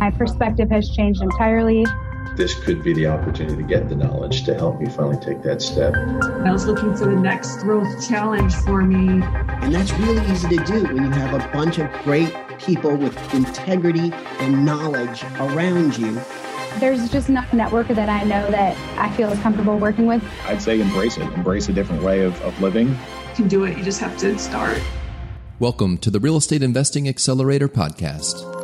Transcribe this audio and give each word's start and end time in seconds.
My 0.00 0.10
perspective 0.10 0.70
has 0.70 0.90
changed 0.90 1.22
entirely. 1.22 1.84
This 2.36 2.54
could 2.54 2.82
be 2.82 2.92
the 2.92 3.06
opportunity 3.06 3.56
to 3.56 3.62
get 3.62 3.88
the 3.88 3.96
knowledge 3.96 4.44
to 4.44 4.54
help 4.54 4.78
me 4.78 4.90
finally 4.90 5.18
take 5.24 5.42
that 5.42 5.62
step. 5.62 5.94
I 5.94 6.52
was 6.52 6.66
looking 6.66 6.94
for 6.94 7.06
the 7.06 7.16
next 7.16 7.62
growth 7.62 8.06
challenge 8.06 8.54
for 8.56 8.82
me. 8.82 9.22
And 9.62 9.74
that's 9.74 9.90
really 9.94 10.20
easy 10.30 10.56
to 10.56 10.64
do 10.64 10.82
when 10.84 11.04
you 11.04 11.10
have 11.10 11.32
a 11.32 11.52
bunch 11.52 11.78
of 11.78 11.90
great 12.04 12.34
people 12.58 12.94
with 12.94 13.16
integrity 13.32 14.12
and 14.40 14.66
knowledge 14.66 15.24
around 15.38 15.96
you. 15.96 16.20
There's 16.78 17.10
just 17.10 17.30
not 17.30 17.50
a 17.54 17.56
network 17.56 17.88
that 17.88 18.10
I 18.10 18.22
know 18.24 18.50
that 18.50 18.76
I 18.98 19.10
feel 19.16 19.30
is 19.32 19.38
comfortable 19.40 19.78
working 19.78 20.04
with. 20.04 20.22
I'd 20.46 20.60
say 20.60 20.78
embrace 20.78 21.16
it, 21.16 21.22
embrace 21.32 21.70
a 21.70 21.72
different 21.72 22.02
way 22.02 22.20
of, 22.20 22.38
of 22.42 22.60
living. 22.60 22.88
You 22.88 23.34
can 23.34 23.48
do 23.48 23.64
it, 23.64 23.78
you 23.78 23.82
just 23.82 24.00
have 24.00 24.16
to 24.18 24.38
start. 24.38 24.78
Welcome 25.58 25.96
to 25.98 26.10
the 26.10 26.20
Real 26.20 26.36
Estate 26.36 26.62
Investing 26.62 27.08
Accelerator 27.08 27.66
Podcast. 27.66 28.55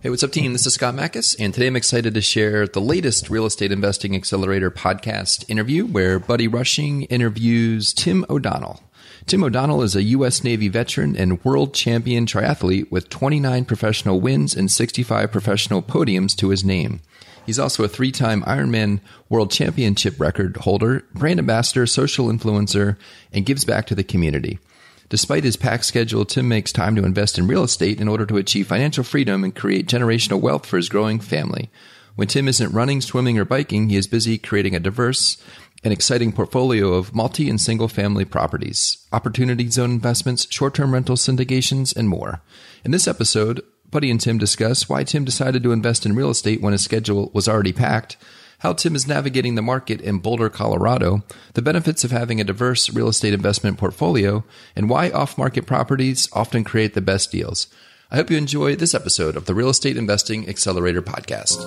Hey, 0.00 0.10
what's 0.10 0.22
up, 0.22 0.30
team? 0.30 0.52
This 0.52 0.64
is 0.64 0.74
Scott 0.74 0.94
Mackes, 0.94 1.34
and 1.40 1.52
today 1.52 1.66
I'm 1.66 1.74
excited 1.74 2.14
to 2.14 2.20
share 2.20 2.68
the 2.68 2.80
latest 2.80 3.30
Real 3.30 3.46
Estate 3.46 3.72
Investing 3.72 4.14
Accelerator 4.14 4.70
podcast 4.70 5.44
interview 5.50 5.86
where 5.86 6.20
Buddy 6.20 6.46
Rushing 6.46 7.02
interviews 7.06 7.92
Tim 7.92 8.24
O'Donnell. 8.30 8.80
Tim 9.26 9.42
O'Donnell 9.42 9.82
is 9.82 9.96
a 9.96 10.04
U.S. 10.04 10.44
Navy 10.44 10.68
veteran 10.68 11.16
and 11.16 11.44
world 11.44 11.74
champion 11.74 12.26
triathlete 12.26 12.88
with 12.92 13.08
29 13.08 13.64
professional 13.64 14.20
wins 14.20 14.54
and 14.54 14.70
65 14.70 15.32
professional 15.32 15.82
podiums 15.82 16.36
to 16.36 16.50
his 16.50 16.64
name. 16.64 17.00
He's 17.44 17.58
also 17.58 17.82
a 17.82 17.88
three 17.88 18.12
time 18.12 18.44
Ironman 18.44 19.00
World 19.28 19.50
Championship 19.50 20.20
record 20.20 20.58
holder, 20.58 21.04
brand 21.12 21.40
ambassador, 21.40 21.86
social 21.86 22.28
influencer, 22.28 22.96
and 23.32 23.44
gives 23.44 23.64
back 23.64 23.88
to 23.88 23.96
the 23.96 24.04
community. 24.04 24.60
Despite 25.08 25.44
his 25.44 25.56
packed 25.56 25.86
schedule, 25.86 26.24
Tim 26.24 26.48
makes 26.48 26.70
time 26.72 26.94
to 26.96 27.04
invest 27.04 27.38
in 27.38 27.46
real 27.46 27.64
estate 27.64 28.00
in 28.00 28.08
order 28.08 28.26
to 28.26 28.36
achieve 28.36 28.66
financial 28.66 29.04
freedom 29.04 29.42
and 29.42 29.54
create 29.54 29.88
generational 29.88 30.40
wealth 30.40 30.66
for 30.66 30.76
his 30.76 30.88
growing 30.88 31.18
family. 31.18 31.70
When 32.16 32.28
Tim 32.28 32.48
isn't 32.48 32.72
running, 32.72 33.00
swimming, 33.00 33.38
or 33.38 33.44
biking, 33.44 33.88
he 33.88 33.96
is 33.96 34.06
busy 34.06 34.38
creating 34.38 34.74
a 34.74 34.80
diverse 34.80 35.38
and 35.84 35.92
exciting 35.92 36.32
portfolio 36.32 36.92
of 36.94 37.14
multi 37.14 37.48
and 37.48 37.60
single 37.60 37.88
family 37.88 38.24
properties, 38.24 39.06
opportunity 39.12 39.70
zone 39.70 39.92
investments, 39.92 40.46
short 40.50 40.74
term 40.74 40.92
rental 40.92 41.16
syndications, 41.16 41.96
and 41.96 42.08
more. 42.08 42.42
In 42.84 42.90
this 42.90 43.08
episode, 43.08 43.62
Buddy 43.90 44.10
and 44.10 44.20
Tim 44.20 44.36
discuss 44.36 44.88
why 44.88 45.04
Tim 45.04 45.24
decided 45.24 45.62
to 45.62 45.72
invest 45.72 46.04
in 46.04 46.14
real 46.14 46.30
estate 46.30 46.60
when 46.60 46.72
his 46.72 46.84
schedule 46.84 47.30
was 47.32 47.48
already 47.48 47.72
packed 47.72 48.18
how 48.58 48.72
Tim 48.72 48.96
is 48.96 49.06
navigating 49.06 49.54
the 49.54 49.62
market 49.62 50.00
in 50.00 50.18
Boulder, 50.18 50.50
Colorado, 50.50 51.22
the 51.54 51.62
benefits 51.62 52.02
of 52.02 52.10
having 52.10 52.40
a 52.40 52.44
diverse 52.44 52.92
real 52.92 53.08
estate 53.08 53.32
investment 53.32 53.78
portfolio, 53.78 54.44
and 54.74 54.90
why 54.90 55.10
off 55.10 55.38
market 55.38 55.64
properties 55.64 56.28
often 56.32 56.64
create 56.64 56.94
the 56.94 57.00
best 57.00 57.30
deals. 57.30 57.68
I 58.10 58.16
hope 58.16 58.30
you 58.30 58.36
enjoy 58.36 58.74
this 58.74 58.94
episode 58.94 59.36
of 59.36 59.44
the 59.44 59.54
Real 59.54 59.68
Estate 59.68 59.96
Investing 59.96 60.48
Accelerator 60.48 61.02
Podcast. 61.02 61.58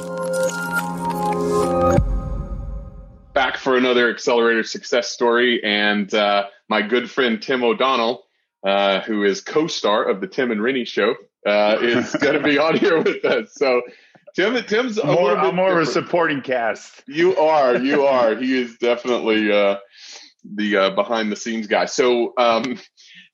Back 3.33 3.57
for 3.57 3.77
another 3.77 4.09
accelerator 4.09 4.63
success 4.63 5.09
story, 5.09 5.63
and 5.63 6.13
uh, 6.13 6.47
my 6.67 6.81
good 6.81 7.09
friend 7.09 7.41
Tim 7.41 7.63
O'Donnell, 7.63 8.23
uh, 8.65 8.99
who 9.01 9.23
is 9.23 9.39
co 9.39 9.67
star 9.67 10.03
of 10.03 10.19
the 10.19 10.27
Tim 10.27 10.51
and 10.51 10.59
Rinny 10.59 10.85
show, 10.85 11.15
uh, 11.45 11.77
is 11.81 12.13
going 12.15 12.33
to 12.33 12.43
be 12.43 12.57
on 12.57 12.75
here 12.75 13.01
with 13.01 13.23
us. 13.23 13.53
So, 13.53 13.81
Tim, 14.35 14.63
Tim's 14.63 14.97
a 14.97 15.05
more, 15.05 15.37
I'm 15.37 15.55
more 15.55 15.79
of 15.79 15.87
a 15.87 15.91
supporting 15.91 16.41
cast. 16.41 17.03
You 17.07 17.35
are, 17.37 17.77
you 17.77 18.05
are. 18.05 18.35
he 18.35 18.61
is 18.61 18.77
definitely 18.77 19.51
uh, 19.51 19.77
the 20.43 20.77
uh, 20.77 20.89
behind 20.91 21.31
the 21.31 21.35
scenes 21.35 21.67
guy. 21.67 21.85
So, 21.85 22.33
um, 22.37 22.79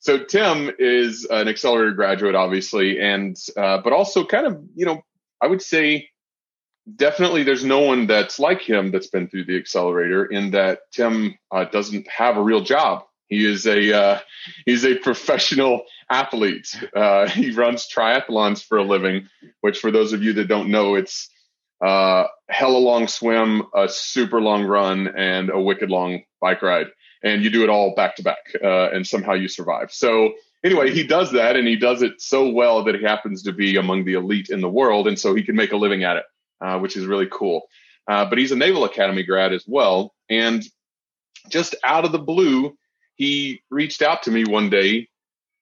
so 0.00 0.24
Tim 0.24 0.70
is 0.78 1.26
an 1.30 1.48
accelerator 1.48 1.92
graduate, 1.92 2.34
obviously, 2.34 3.00
and 3.00 3.36
uh, 3.56 3.78
but 3.78 3.92
also 3.92 4.24
kind 4.24 4.46
of, 4.46 4.62
you 4.74 4.86
know, 4.86 5.02
I 5.40 5.46
would 5.46 5.62
say 5.62 6.08
definitely 6.96 7.42
there's 7.42 7.64
no 7.64 7.80
one 7.80 8.06
that's 8.06 8.38
like 8.38 8.62
him 8.62 8.90
that's 8.90 9.08
been 9.08 9.28
through 9.28 9.44
the 9.44 9.56
accelerator 9.56 10.24
in 10.24 10.52
that 10.52 10.80
Tim 10.92 11.36
uh, 11.50 11.64
doesn't 11.64 12.08
have 12.08 12.36
a 12.36 12.42
real 12.42 12.60
job. 12.60 13.04
He 13.28 13.44
is 13.44 13.66
a 13.66 13.96
uh, 13.96 14.18
he's 14.64 14.84
a 14.84 14.96
professional 14.96 15.82
athlete. 16.10 16.74
Uh, 16.94 17.28
he 17.28 17.50
runs 17.50 17.88
triathlons 17.88 18.64
for 18.64 18.78
a 18.78 18.84
living, 18.84 19.28
which 19.60 19.78
for 19.78 19.90
those 19.90 20.12
of 20.12 20.22
you 20.22 20.32
that 20.34 20.48
don't 20.48 20.70
know, 20.70 20.94
it's 20.94 21.28
a 21.82 21.86
uh, 21.86 22.26
hella 22.48 22.78
long 22.78 23.06
swim, 23.06 23.62
a 23.74 23.88
super 23.88 24.40
long 24.40 24.64
run, 24.64 25.08
and 25.08 25.50
a 25.50 25.60
wicked 25.60 25.90
long 25.90 26.22
bike 26.40 26.62
ride. 26.62 26.88
And 27.22 27.42
you 27.42 27.50
do 27.50 27.62
it 27.62 27.68
all 27.68 27.94
back 27.94 28.16
to 28.16 28.22
back, 28.22 28.52
uh, 28.62 28.90
and 28.90 29.06
somehow 29.06 29.34
you 29.34 29.48
survive. 29.48 29.92
So 29.92 30.32
anyway, 30.64 30.90
he 30.92 31.06
does 31.06 31.32
that, 31.32 31.56
and 31.56 31.68
he 31.68 31.76
does 31.76 32.02
it 32.02 32.20
so 32.20 32.48
well 32.48 32.84
that 32.84 32.94
he 32.94 33.02
happens 33.02 33.42
to 33.42 33.52
be 33.52 33.76
among 33.76 34.04
the 34.04 34.14
elite 34.14 34.50
in 34.50 34.60
the 34.60 34.68
world, 34.68 35.06
and 35.06 35.18
so 35.18 35.34
he 35.34 35.42
can 35.42 35.56
make 35.56 35.72
a 35.72 35.76
living 35.76 36.04
at 36.04 36.16
it, 36.16 36.24
uh, 36.60 36.78
which 36.78 36.96
is 36.96 37.06
really 37.06 37.28
cool. 37.30 37.62
Uh, 38.08 38.24
but 38.24 38.38
he's 38.38 38.52
a 38.52 38.56
Naval 38.56 38.84
Academy 38.84 39.22
grad 39.22 39.52
as 39.52 39.64
well, 39.66 40.14
and 40.30 40.64
just 41.48 41.74
out 41.84 42.04
of 42.04 42.12
the 42.12 42.18
blue, 42.18 42.76
he 43.18 43.62
reached 43.68 44.00
out 44.00 44.22
to 44.22 44.30
me 44.30 44.44
one 44.44 44.70
day, 44.70 45.08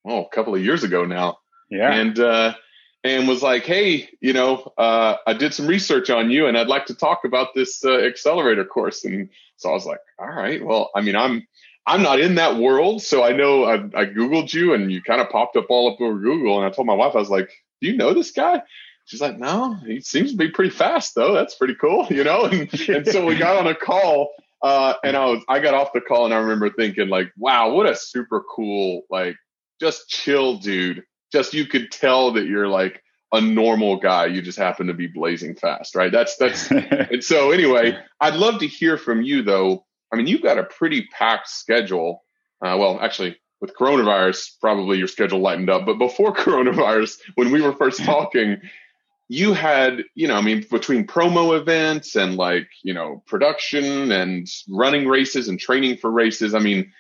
oh, 0.06 0.24
a 0.24 0.28
couple 0.28 0.54
of 0.54 0.64
years 0.64 0.84
ago 0.84 1.04
now. 1.04 1.38
Yeah. 1.70 1.92
And, 1.92 2.18
uh, 2.18 2.54
and 3.02 3.26
was 3.26 3.42
like, 3.42 3.64
Hey, 3.64 4.10
you 4.20 4.34
know, 4.34 4.72
uh, 4.76 5.16
I 5.26 5.32
did 5.32 5.54
some 5.54 5.66
research 5.66 6.10
on 6.10 6.30
you 6.30 6.46
and 6.46 6.56
I'd 6.56 6.68
like 6.68 6.86
to 6.86 6.94
talk 6.94 7.24
about 7.24 7.54
this 7.54 7.84
uh, 7.84 7.98
accelerator 7.98 8.64
course. 8.64 9.04
And 9.04 9.30
so 9.56 9.70
I 9.70 9.72
was 9.72 9.86
like, 9.86 10.00
all 10.18 10.28
right, 10.28 10.64
well, 10.64 10.90
I 10.94 11.00
mean, 11.00 11.16
I'm, 11.16 11.46
I'm 11.86 12.02
not 12.02 12.20
in 12.20 12.34
that 12.34 12.56
world. 12.56 13.02
So 13.02 13.24
I 13.24 13.32
know 13.32 13.64
I, 13.64 13.74
I 13.74 14.04
Googled 14.04 14.52
you 14.52 14.74
and 14.74 14.92
you 14.92 15.02
kind 15.02 15.20
of 15.20 15.30
popped 15.30 15.56
up 15.56 15.66
all 15.70 15.92
up 15.92 16.00
over 16.00 16.18
Google. 16.18 16.58
And 16.58 16.66
I 16.66 16.70
told 16.70 16.86
my 16.86 16.94
wife, 16.94 17.14
I 17.14 17.20
was 17.20 17.30
like, 17.30 17.50
do 17.80 17.88
you 17.88 17.96
know 17.96 18.12
this 18.12 18.32
guy? 18.32 18.62
She's 19.06 19.20
like, 19.20 19.38
no, 19.38 19.74
he 19.86 20.00
seems 20.00 20.32
to 20.32 20.36
be 20.36 20.50
pretty 20.50 20.70
fast 20.70 21.14
though. 21.14 21.32
That's 21.32 21.54
pretty 21.54 21.76
cool, 21.76 22.06
you 22.10 22.22
know? 22.22 22.44
And, 22.44 22.68
and 22.88 23.06
so 23.06 23.24
we 23.24 23.36
got 23.36 23.56
on 23.56 23.66
a 23.66 23.74
call 23.74 24.32
uh, 24.66 24.94
and 25.04 25.16
I 25.16 25.26
was, 25.26 25.44
I 25.48 25.60
got 25.60 25.74
off 25.74 25.92
the 25.92 26.00
call 26.00 26.24
and 26.24 26.34
I 26.34 26.38
remember 26.38 26.70
thinking 26.70 27.08
like, 27.08 27.30
wow, 27.38 27.70
what 27.70 27.86
a 27.86 27.94
super 27.94 28.42
cool, 28.52 29.02
like 29.08 29.36
just 29.78 30.08
chill 30.08 30.56
dude. 30.56 31.04
Just, 31.32 31.54
you 31.54 31.66
could 31.66 31.92
tell 31.92 32.32
that 32.32 32.46
you're 32.46 32.66
like 32.66 33.00
a 33.32 33.40
normal 33.40 33.96
guy. 33.96 34.26
You 34.26 34.42
just 34.42 34.58
happen 34.58 34.88
to 34.88 34.92
be 34.92 35.06
blazing 35.06 35.54
fast, 35.54 35.94
right? 35.94 36.10
That's, 36.10 36.36
that's, 36.36 36.68
and 36.72 37.22
so 37.22 37.52
anyway, 37.52 37.96
I'd 38.20 38.34
love 38.34 38.58
to 38.58 38.66
hear 38.66 38.98
from 38.98 39.22
you 39.22 39.44
though. 39.44 39.86
I 40.12 40.16
mean, 40.16 40.26
you've 40.26 40.42
got 40.42 40.58
a 40.58 40.64
pretty 40.64 41.06
packed 41.16 41.48
schedule. 41.48 42.24
Uh, 42.60 42.76
well, 42.76 42.98
actually 43.00 43.36
with 43.60 43.72
coronavirus, 43.76 44.50
probably 44.60 44.98
your 44.98 45.06
schedule 45.06 45.38
lightened 45.38 45.70
up, 45.70 45.86
but 45.86 45.98
before 45.98 46.34
coronavirus, 46.34 47.20
when 47.36 47.52
we 47.52 47.62
were 47.62 47.72
first 47.72 48.02
talking, 48.02 48.60
you 49.28 49.52
had, 49.52 50.04
you 50.14 50.28
know, 50.28 50.36
I 50.36 50.40
mean, 50.40 50.64
between 50.70 51.06
promo 51.06 51.58
events 51.58 52.14
and 52.14 52.36
like, 52.36 52.68
you 52.82 52.94
know, 52.94 53.22
production 53.26 54.12
and 54.12 54.46
running 54.68 55.08
races 55.08 55.48
and 55.48 55.58
training 55.58 55.96
for 55.96 56.10
races. 56.10 56.54
I 56.54 56.60
mean, 56.60 56.92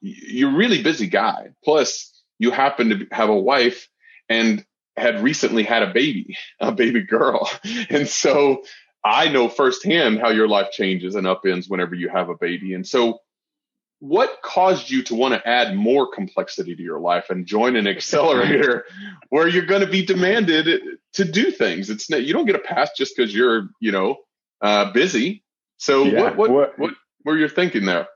you're 0.00 0.52
a 0.52 0.56
really 0.56 0.82
busy 0.82 1.08
guy. 1.08 1.48
Plus, 1.64 2.12
you 2.38 2.50
happen 2.50 2.90
to 2.90 3.06
have 3.10 3.28
a 3.28 3.36
wife 3.36 3.88
and 4.28 4.64
had 4.96 5.22
recently 5.22 5.64
had 5.64 5.82
a 5.82 5.92
baby, 5.92 6.36
a 6.60 6.72
baby 6.72 7.02
girl. 7.02 7.50
And 7.90 8.06
so 8.08 8.62
I 9.04 9.28
know 9.28 9.48
firsthand 9.48 10.20
how 10.20 10.30
your 10.30 10.48
life 10.48 10.70
changes 10.70 11.16
and 11.16 11.26
upends 11.26 11.68
whenever 11.68 11.94
you 11.94 12.08
have 12.08 12.28
a 12.28 12.36
baby. 12.36 12.74
And 12.74 12.86
so 12.86 13.18
what 14.02 14.42
caused 14.42 14.90
you 14.90 15.00
to 15.00 15.14
want 15.14 15.32
to 15.32 15.48
add 15.48 15.76
more 15.76 16.10
complexity 16.10 16.74
to 16.74 16.82
your 16.82 16.98
life 16.98 17.30
and 17.30 17.46
join 17.46 17.76
an 17.76 17.86
accelerator 17.86 18.84
where 19.28 19.46
you're 19.46 19.64
going 19.64 19.80
to 19.80 19.86
be 19.86 20.04
demanded 20.04 20.80
to 21.12 21.24
do 21.24 21.52
things? 21.52 21.88
It's 21.88 22.10
not, 22.10 22.24
you 22.24 22.32
don't 22.32 22.44
get 22.44 22.56
a 22.56 22.58
pass 22.58 22.90
just 22.96 23.16
because 23.16 23.32
you're 23.32 23.68
you 23.78 23.92
know 23.92 24.16
uh, 24.60 24.90
busy. 24.90 25.44
So 25.76 26.02
yeah. 26.02 26.20
what, 26.20 26.36
what, 26.36 26.50
what 26.50 26.78
what 26.80 26.94
were 27.24 27.38
you 27.38 27.48
thinking 27.48 27.84
there? 27.84 28.08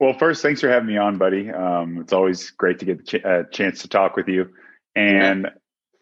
Well 0.00 0.18
first 0.18 0.42
thanks 0.42 0.60
for 0.60 0.68
having 0.68 0.88
me 0.88 0.96
on 0.96 1.18
buddy. 1.18 1.52
Um, 1.52 1.98
it's 2.00 2.12
always 2.12 2.50
great 2.50 2.80
to 2.80 2.84
get 2.84 3.14
a 3.24 3.44
chance 3.52 3.82
to 3.82 3.88
talk 3.88 4.16
with 4.16 4.26
you. 4.26 4.50
And 4.96 5.52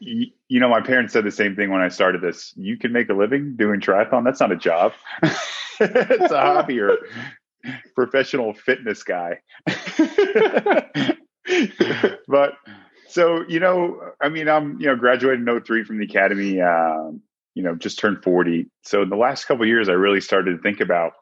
yeah. 0.01 0.29
you 0.49 0.61
know 0.61 0.71
my 0.71 0.81
parents 0.81 1.13
said 1.13 1.25
the 1.25 1.31
same 1.31 1.57
thing 1.57 1.71
when 1.71 1.83
i 1.83 1.89
started 1.89 2.23
this. 2.23 2.55
You 2.57 2.79
can 2.79 2.91
make 2.91 3.11
a 3.11 3.15
living 3.15 3.57
doing 3.57 3.83
triathlon. 3.83 4.25
That's 4.25 4.41
not 4.41 4.51
a 4.51 4.57
job. 4.57 4.95
It's 5.83 6.31
a 6.31 6.39
hobby 6.39 6.79
or 6.79 6.99
professional 7.95 8.55
fitness 8.55 9.03
guy. 9.03 9.41
but 12.29 12.55
so, 13.09 13.45
you 13.49 13.61
know, 13.61 14.01
I 14.21 14.29
mean, 14.29 14.49
I'm, 14.49 14.81
you 14.81 14.87
know, 14.87 14.97
graduated 14.97 15.47
in 15.47 15.61
03 15.61 15.85
from 15.85 15.99
the 15.99 16.05
academy, 16.05 16.61
um, 16.61 17.21
you 17.55 17.63
know, 17.63 17.75
just 17.75 17.99
turned 17.99 18.23
40. 18.23 18.71
So 18.83 19.03
in 19.03 19.09
the 19.09 19.17
last 19.17 19.47
couple 19.47 19.67
years, 19.67 19.89
I 19.89 19.93
really 19.93 20.21
started 20.21 20.57
to 20.57 20.63
think 20.63 20.81
about 20.81 21.13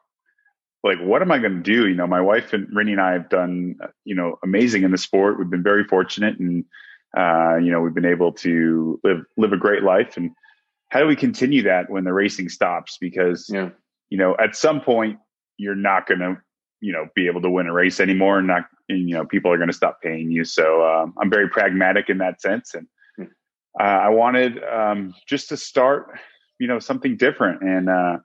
like, 0.83 0.99
what 0.99 1.21
am 1.21 1.31
I 1.31 1.39
going 1.39 1.55
to 1.55 1.63
do? 1.63 1.87
You 1.87 1.95
know, 1.95 2.07
my 2.07 2.21
wife 2.21 2.53
and 2.53 2.67
Rinny 2.67 2.91
and 2.91 3.01
I 3.01 3.13
have 3.13 3.29
done, 3.29 3.75
you 4.05 4.15
know, 4.15 4.37
amazing 4.43 4.83
in 4.83 4.91
the 4.91 4.97
sport. 4.97 5.37
We've 5.37 5.49
been 5.49 5.63
very 5.63 5.83
fortunate 5.83 6.39
and, 6.39 6.63
uh, 7.17 7.57
you 7.57 7.71
know, 7.71 7.81
we've 7.81 7.93
been 7.93 8.05
able 8.05 8.33
to 8.33 8.99
live, 9.03 9.25
live 9.35 9.51
a 9.51 9.57
great 9.57 9.83
life. 9.83 10.15
And 10.15 10.31
how 10.89 10.99
do 10.99 11.07
we 11.07 11.15
continue 11.15 11.63
that 11.63 11.89
when 11.89 12.03
the 12.03 12.13
racing 12.13 12.49
stops? 12.49 12.97
Because, 12.99 13.49
yeah. 13.51 13.69
you 14.09 14.17
know, 14.17 14.35
at 14.41 14.55
some 14.55 14.79
point 14.79 15.17
you're 15.59 15.75
not 15.75 16.07
going 16.07 16.19
to 16.19 16.37
you 16.81 16.91
know 16.91 17.07
be 17.15 17.27
able 17.27 17.41
to 17.41 17.49
win 17.49 17.67
a 17.67 17.73
race 17.73 17.99
anymore 17.99 18.39
and 18.39 18.47
not 18.47 18.65
and, 18.87 19.07
you 19.07 19.15
know 19.15 19.25
people 19.25 19.51
are 19.51 19.57
going 19.57 19.69
to 19.69 19.73
stop 19.73 19.99
paying 20.01 20.31
you 20.31 20.43
so 20.43 20.83
um, 20.83 21.13
i'm 21.21 21.29
very 21.29 21.49
pragmatic 21.49 22.09
in 22.09 22.17
that 22.17 22.41
sense 22.41 22.73
and 22.73 22.87
uh, 23.79 23.83
I 23.83 24.09
wanted 24.09 24.61
um, 24.63 25.13
just 25.27 25.49
to 25.49 25.57
start, 25.57 26.19
you 26.59 26.67
know, 26.67 26.79
something 26.79 27.17
different. 27.17 27.61
And 27.61 27.89
uh, 27.89 28.17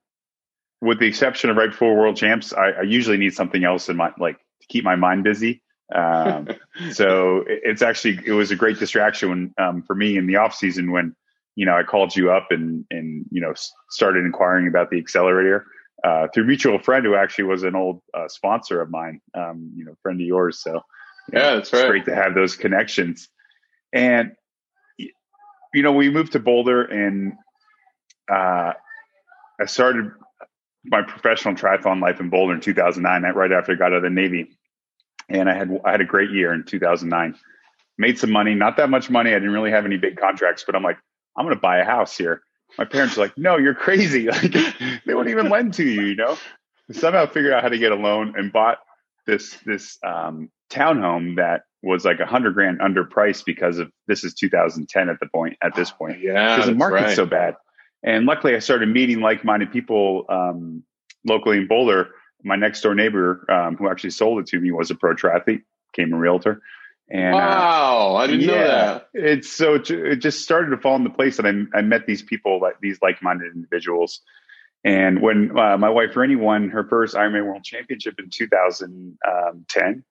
with 0.80 0.98
the 0.98 1.06
exception 1.06 1.50
of 1.50 1.56
right 1.56 1.70
before 1.70 1.96
World 1.96 2.16
Champs, 2.16 2.52
I, 2.52 2.70
I, 2.70 2.82
usually 2.82 3.16
need 3.16 3.34
something 3.34 3.64
else 3.64 3.88
in 3.88 3.96
my 3.96 4.12
like 4.18 4.38
to 4.38 4.66
keep 4.68 4.84
my 4.84 4.96
mind 4.96 5.22
busy. 5.22 5.62
Um, 5.94 6.48
so 6.92 7.38
it, 7.46 7.60
it's 7.64 7.82
actually 7.82 8.20
it 8.26 8.32
was 8.32 8.50
a 8.50 8.56
great 8.56 8.78
distraction 8.78 9.28
when, 9.28 9.54
um, 9.58 9.82
for 9.82 9.94
me 9.94 10.16
in 10.16 10.26
the 10.26 10.36
off 10.36 10.54
season 10.54 10.90
when 10.90 11.14
you 11.56 11.66
know 11.66 11.76
I 11.76 11.82
called 11.84 12.16
you 12.16 12.32
up 12.32 12.48
and 12.50 12.84
and 12.90 13.24
you 13.30 13.40
know 13.40 13.52
started 13.90 14.24
inquiring 14.24 14.66
about 14.66 14.90
the 14.90 14.98
accelerator. 14.98 15.66
Uh, 16.04 16.28
through 16.34 16.44
mutual 16.44 16.78
friend 16.78 17.06
who 17.06 17.14
actually 17.14 17.44
was 17.44 17.62
an 17.62 17.74
old 17.74 18.02
uh, 18.12 18.28
sponsor 18.28 18.82
of 18.82 18.90
mine, 18.90 19.22
um, 19.34 19.72
you 19.74 19.86
know, 19.86 19.94
friend 20.02 20.20
of 20.20 20.26
yours. 20.26 20.60
So 20.60 20.82
yeah, 21.32 21.54
that's 21.54 21.72
right. 21.72 21.80
It's 21.80 21.88
great 21.88 22.04
to 22.04 22.14
have 22.14 22.34
those 22.34 22.56
connections. 22.56 23.30
And 23.90 24.32
you 24.98 25.82
know, 25.82 25.92
we 25.92 26.10
moved 26.10 26.32
to 26.32 26.38
Boulder, 26.38 26.82
and 26.82 27.32
uh, 28.30 28.72
I 29.60 29.66
started 29.66 30.12
my 30.84 31.02
professional 31.02 31.54
triathlon 31.54 32.00
life 32.00 32.20
in 32.20 32.30
Boulder 32.30 32.54
in 32.54 32.60
2009, 32.60 33.34
right 33.34 33.52
after 33.52 33.72
I 33.72 33.74
got 33.74 33.86
out 33.86 33.94
of 33.94 34.02
the 34.02 34.10
Navy. 34.10 34.56
And 35.28 35.48
I 35.48 35.54
had 35.54 35.70
I 35.84 35.92
had 35.92 36.00
a 36.00 36.06
great 36.06 36.30
year 36.30 36.52
in 36.52 36.64
2009. 36.64 37.34
Made 37.96 38.18
some 38.18 38.30
money, 38.30 38.54
not 38.54 38.76
that 38.76 38.90
much 38.90 39.08
money. 39.08 39.30
I 39.30 39.34
didn't 39.34 39.52
really 39.52 39.70
have 39.70 39.86
any 39.86 39.96
big 39.96 40.16
contracts, 40.16 40.64
but 40.66 40.74
I'm 40.76 40.82
like, 40.82 40.98
I'm 41.36 41.44
going 41.44 41.56
to 41.56 41.60
buy 41.60 41.78
a 41.78 41.84
house 41.84 42.16
here. 42.16 42.42
My 42.78 42.84
parents 42.84 43.16
are 43.16 43.20
like, 43.20 43.36
No, 43.36 43.56
you're 43.56 43.74
crazy. 43.74 44.28
Like 44.30 44.52
they 45.04 45.14
won't 45.14 45.28
even 45.28 45.48
lend 45.48 45.74
to 45.74 45.84
you. 45.84 46.02
You 46.02 46.16
know. 46.16 46.38
Somehow 46.90 47.26
figured 47.26 47.52
out 47.52 47.62
how 47.62 47.70
to 47.70 47.78
get 47.78 47.92
a 47.92 47.96
loan 47.96 48.34
and 48.36 48.52
bought 48.52 48.78
this 49.26 49.56
this 49.64 49.98
um, 50.04 50.50
townhome 50.70 51.36
that 51.36 51.62
was 51.82 52.04
like 52.04 52.20
a 52.20 52.26
hundred 52.26 52.54
grand 52.54 52.80
underpriced 52.80 53.44
because 53.44 53.78
of 53.78 53.90
this 54.06 54.24
is 54.24 54.34
2010 54.34 55.08
at 55.08 55.20
the 55.20 55.26
point 55.26 55.56
at 55.62 55.74
this 55.74 55.90
point. 55.90 56.20
Yeah, 56.20 56.56
because 56.56 56.70
the 56.70 56.76
market's 56.76 57.02
right. 57.02 57.16
so 57.16 57.26
bad. 57.26 57.54
And 58.02 58.26
luckily, 58.26 58.54
I 58.54 58.58
started 58.58 58.88
meeting 58.88 59.20
like-minded 59.20 59.72
people 59.72 60.26
um, 60.28 60.82
locally 61.26 61.56
in 61.58 61.66
Boulder. 61.66 62.10
My 62.42 62.56
next 62.56 62.82
door 62.82 62.94
neighbor, 62.94 63.50
um, 63.50 63.76
who 63.76 63.88
actually 63.88 64.10
sold 64.10 64.40
it 64.40 64.46
to 64.48 64.60
me, 64.60 64.70
was 64.70 64.90
a 64.90 64.94
pro 64.94 65.14
triathlete, 65.14 65.62
became 65.94 66.12
a 66.12 66.18
realtor. 66.18 66.60
And 67.10 67.34
wow, 67.34 68.12
uh, 68.12 68.14
I 68.14 68.26
didn't 68.26 68.42
yeah, 68.42 68.46
know 68.46 68.66
that. 68.66 69.08
It's 69.12 69.52
so 69.52 69.74
it 69.74 70.16
just 70.16 70.42
started 70.42 70.70
to 70.70 70.78
fall 70.78 70.96
into 70.96 71.10
place, 71.10 71.38
and 71.38 71.68
I, 71.74 71.78
I 71.78 71.82
met 71.82 72.06
these 72.06 72.22
people, 72.22 72.60
like 72.60 72.80
these 72.80 72.98
like-minded 73.02 73.52
individuals. 73.54 74.20
And 74.84 75.20
when 75.20 75.56
uh, 75.58 75.76
my 75.76 75.90
wife 75.90 76.14
Rinny 76.14 76.38
won 76.38 76.70
her 76.70 76.86
first 76.88 77.14
Ironman 77.14 77.46
World 77.46 77.64
Championship 77.64 78.14
in 78.18 78.30
2010, 78.30 80.04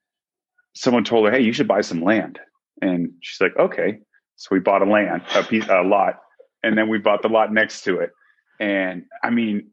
someone 0.75 1.03
told 1.03 1.25
her, 1.27 1.31
"Hey, 1.31 1.41
you 1.41 1.53
should 1.53 1.67
buy 1.67 1.81
some 1.81 2.03
land." 2.03 2.39
And 2.81 3.13
she's 3.21 3.41
like, 3.41 3.57
"Okay." 3.57 3.99
So 4.35 4.49
we 4.51 4.59
bought 4.59 4.81
a 4.81 4.89
land, 4.89 5.23
a 5.35 5.43
piece, 5.43 5.67
a 5.67 5.81
lot, 5.81 6.19
and 6.63 6.77
then 6.77 6.89
we 6.89 6.99
bought 6.99 7.21
the 7.21 7.29
lot 7.29 7.51
next 7.51 7.83
to 7.83 7.99
it. 7.99 8.11
And 8.59 9.05
I 9.23 9.29
mean, 9.29 9.71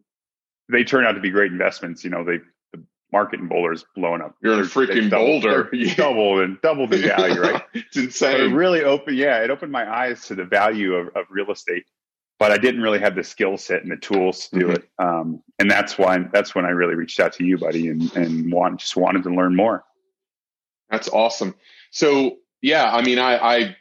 they 0.70 0.84
turned 0.84 1.06
out 1.06 1.12
to 1.12 1.20
be 1.20 1.30
great 1.30 1.52
investments. 1.52 2.04
You 2.04 2.10
know, 2.10 2.24
they 2.24 2.38
the 2.38 2.44
market 3.12 3.40
in 3.40 3.48
Boulder 3.48 3.72
is 3.72 3.84
blowing 3.94 4.20
up. 4.20 4.34
You're 4.42 4.54
in 4.54 4.60
freaking 4.60 5.10
doubled, 5.10 5.42
Boulder, 5.42 5.70
doubled 5.96 6.40
and 6.40 6.60
doubled 6.60 6.94
in 6.94 7.02
value, 7.02 7.40
right? 7.40 7.62
it's 7.74 7.96
insane. 7.96 8.32
But 8.32 8.40
it 8.40 8.54
really 8.54 8.82
opened, 8.82 9.16
yeah, 9.16 9.42
it 9.42 9.50
opened 9.50 9.72
my 9.72 9.90
eyes 9.90 10.26
to 10.26 10.34
the 10.34 10.44
value 10.44 10.94
of, 10.94 11.08
of 11.16 11.26
real 11.30 11.50
estate. 11.50 11.86
But 12.38 12.52
I 12.52 12.56
didn't 12.56 12.80
really 12.80 13.00
have 13.00 13.14
the 13.14 13.24
skill 13.24 13.58
set 13.58 13.82
and 13.82 13.92
the 13.92 13.96
tools 13.96 14.48
to 14.48 14.58
do 14.58 14.66
mm-hmm. 14.66 14.76
it. 14.76 14.88
Um, 14.98 15.42
and 15.58 15.70
that's 15.70 15.98
why 15.98 16.18
that's 16.32 16.54
when 16.54 16.64
I 16.64 16.70
really 16.70 16.94
reached 16.94 17.20
out 17.20 17.34
to 17.34 17.44
you, 17.44 17.58
buddy, 17.58 17.88
and 17.88 18.14
and 18.16 18.50
want, 18.50 18.80
just 18.80 18.96
wanted 18.96 19.22
to 19.24 19.30
learn 19.30 19.54
more. 19.54 19.84
That's 20.90 21.08
awesome. 21.08 21.54
So 21.90 22.38
yeah, 22.62 22.90
I 22.94 23.02
mean, 23.02 23.18
I, 23.18 23.36
I, 23.36 23.76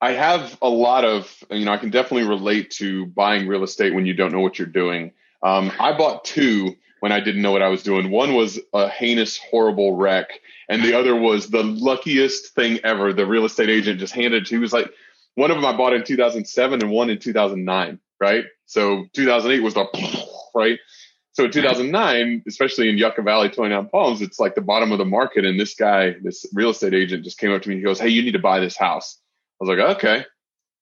I 0.00 0.12
have 0.12 0.56
a 0.62 0.68
lot 0.68 1.04
of, 1.04 1.44
you 1.50 1.64
know, 1.64 1.72
I 1.72 1.76
can 1.76 1.90
definitely 1.90 2.28
relate 2.28 2.70
to 2.72 3.06
buying 3.06 3.46
real 3.46 3.62
estate 3.62 3.94
when 3.94 4.06
you 4.06 4.14
don't 4.14 4.32
know 4.32 4.40
what 4.40 4.58
you're 4.58 4.66
doing. 4.66 5.12
Um, 5.42 5.72
I 5.80 5.96
bought 5.96 6.24
two 6.24 6.76
when 7.02 7.10
I 7.10 7.18
didn't 7.18 7.42
know 7.42 7.50
what 7.50 7.62
I 7.62 7.68
was 7.68 7.82
doing. 7.82 8.12
One 8.12 8.32
was 8.32 8.60
a 8.72 8.88
heinous, 8.88 9.36
horrible 9.36 9.96
wreck, 9.96 10.38
and 10.68 10.84
the 10.84 10.96
other 10.96 11.16
was 11.16 11.48
the 11.48 11.64
luckiest 11.64 12.54
thing 12.54 12.78
ever. 12.84 13.12
The 13.12 13.26
real 13.26 13.44
estate 13.44 13.68
agent 13.68 13.98
just 13.98 14.14
handed. 14.14 14.46
To 14.46 14.54
he 14.54 14.60
was 14.60 14.72
like, 14.72 14.88
one 15.34 15.50
of 15.50 15.56
them 15.56 15.66
I 15.66 15.76
bought 15.76 15.94
in 15.94 16.04
2007 16.04 16.80
and 16.80 16.92
one 16.92 17.10
in 17.10 17.18
2009. 17.18 17.98
Right. 18.20 18.44
So 18.66 19.06
2008 19.14 19.64
was 19.64 19.74
the 19.74 19.84
right. 20.54 20.78
So 21.32 21.46
in 21.46 21.50
2009, 21.50 22.44
especially 22.46 22.88
in 22.88 22.96
Yucca 22.96 23.22
Valley, 23.22 23.48
29 23.48 23.88
Palms, 23.88 24.22
it's 24.22 24.38
like 24.38 24.54
the 24.54 24.60
bottom 24.60 24.92
of 24.92 24.98
the 24.98 25.04
market. 25.04 25.44
And 25.44 25.58
this 25.58 25.74
guy, 25.74 26.14
this 26.22 26.46
real 26.54 26.70
estate 26.70 26.94
agent 26.94 27.24
just 27.24 27.36
came 27.36 27.50
up 27.50 27.62
to 27.62 27.68
me. 27.68 27.78
He 27.78 27.82
goes, 27.82 27.98
Hey, 27.98 28.10
you 28.10 28.22
need 28.22 28.34
to 28.34 28.38
buy 28.38 28.60
this 28.60 28.76
house. 28.76 29.18
I 29.60 29.64
was 29.64 29.76
like, 29.76 29.96
okay, 29.96 30.24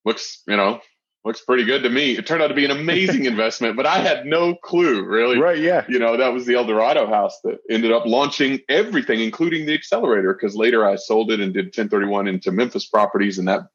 looks, 0.04 0.42
you 0.46 0.58
know, 0.58 0.80
looks 1.24 1.40
pretty 1.42 1.64
good 1.64 1.82
to 1.82 1.90
me. 1.90 2.16
It 2.16 2.26
turned 2.26 2.42
out 2.42 2.48
to 2.48 2.54
be 2.54 2.64
an 2.64 2.70
amazing 2.70 3.24
investment, 3.26 3.76
but 3.76 3.86
I 3.86 3.98
had 3.98 4.26
no 4.26 4.54
clue 4.54 5.04
really. 5.04 5.38
Right. 5.38 5.58
Yeah. 5.58 5.84
You 5.88 5.98
know, 5.98 6.16
that 6.16 6.32
was 6.32 6.46
the 6.46 6.54
El 6.54 6.64
Dorado 6.64 7.06
house 7.06 7.38
that 7.44 7.58
ended 7.68 7.92
up 7.92 8.06
launching 8.06 8.60
everything, 8.68 9.20
including 9.20 9.66
the 9.66 9.74
accelerator. 9.74 10.32
Cause 10.34 10.54
later 10.54 10.86
I 10.86 10.96
sold 10.96 11.30
it 11.30 11.40
and 11.40 11.52
did 11.52 11.66
1031 11.66 12.28
into 12.28 12.52
Memphis 12.52 12.86
properties 12.86 13.38
and 13.38 13.48
that 13.48 13.68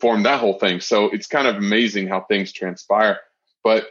formed 0.00 0.24
that 0.24 0.40
whole 0.40 0.58
thing. 0.58 0.80
So 0.80 1.06
it's 1.06 1.26
kind 1.26 1.46
of 1.46 1.56
amazing 1.56 2.08
how 2.08 2.22
things 2.22 2.52
transpire. 2.52 3.20
But 3.62 3.86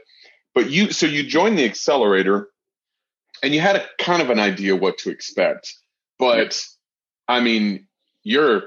but 0.54 0.70
you, 0.70 0.92
so 0.92 1.06
you 1.06 1.24
joined 1.24 1.58
the 1.58 1.64
accelerator 1.64 2.50
and 3.42 3.54
you 3.54 3.62
had 3.62 3.78
a 3.78 3.86
kind 4.00 4.22
of 4.22 4.30
an 4.30 4.40
idea 4.40 4.76
what 4.76 4.98
to 5.00 5.10
expect. 5.10 5.74
But 6.20 6.62
I 7.28 7.40
mean, 7.40 7.88
you're 8.24 8.64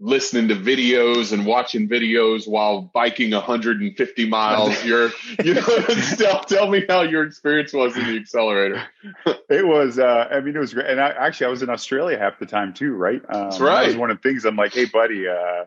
listening 0.00 0.48
to 0.48 0.56
videos 0.56 1.32
and 1.32 1.44
watching 1.44 1.86
videos 1.86 2.48
while 2.48 2.80
biking 2.80 3.30
150 3.32 4.28
miles. 4.28 4.82
You're, 4.84 5.10
you 5.44 5.54
know, 5.54 5.62
tell, 6.16 6.42
tell 6.44 6.68
me 6.68 6.84
how 6.88 7.02
your 7.02 7.22
experience 7.24 7.74
was 7.74 7.96
in 7.96 8.06
the 8.06 8.16
accelerator. 8.16 8.82
it 9.50 9.66
was, 9.66 9.98
uh, 9.98 10.28
I 10.30 10.40
mean, 10.40 10.56
it 10.56 10.58
was 10.58 10.72
great. 10.72 10.86
And 10.86 11.00
I, 11.00 11.10
actually, 11.10 11.46
I 11.46 11.50
was 11.50 11.62
in 11.62 11.68
Australia 11.68 12.18
half 12.18 12.38
the 12.38 12.46
time 12.46 12.72
too, 12.72 12.94
right? 12.94 13.22
Um, 13.28 13.44
That's 13.44 13.60
right. 13.60 13.82
That 13.82 13.88
was 13.88 13.96
one 13.96 14.10
of 14.10 14.20
the 14.20 14.28
things 14.28 14.46
I'm 14.46 14.56
like, 14.56 14.72
hey, 14.72 14.86
buddy, 14.86 15.28
uh, 15.28 15.66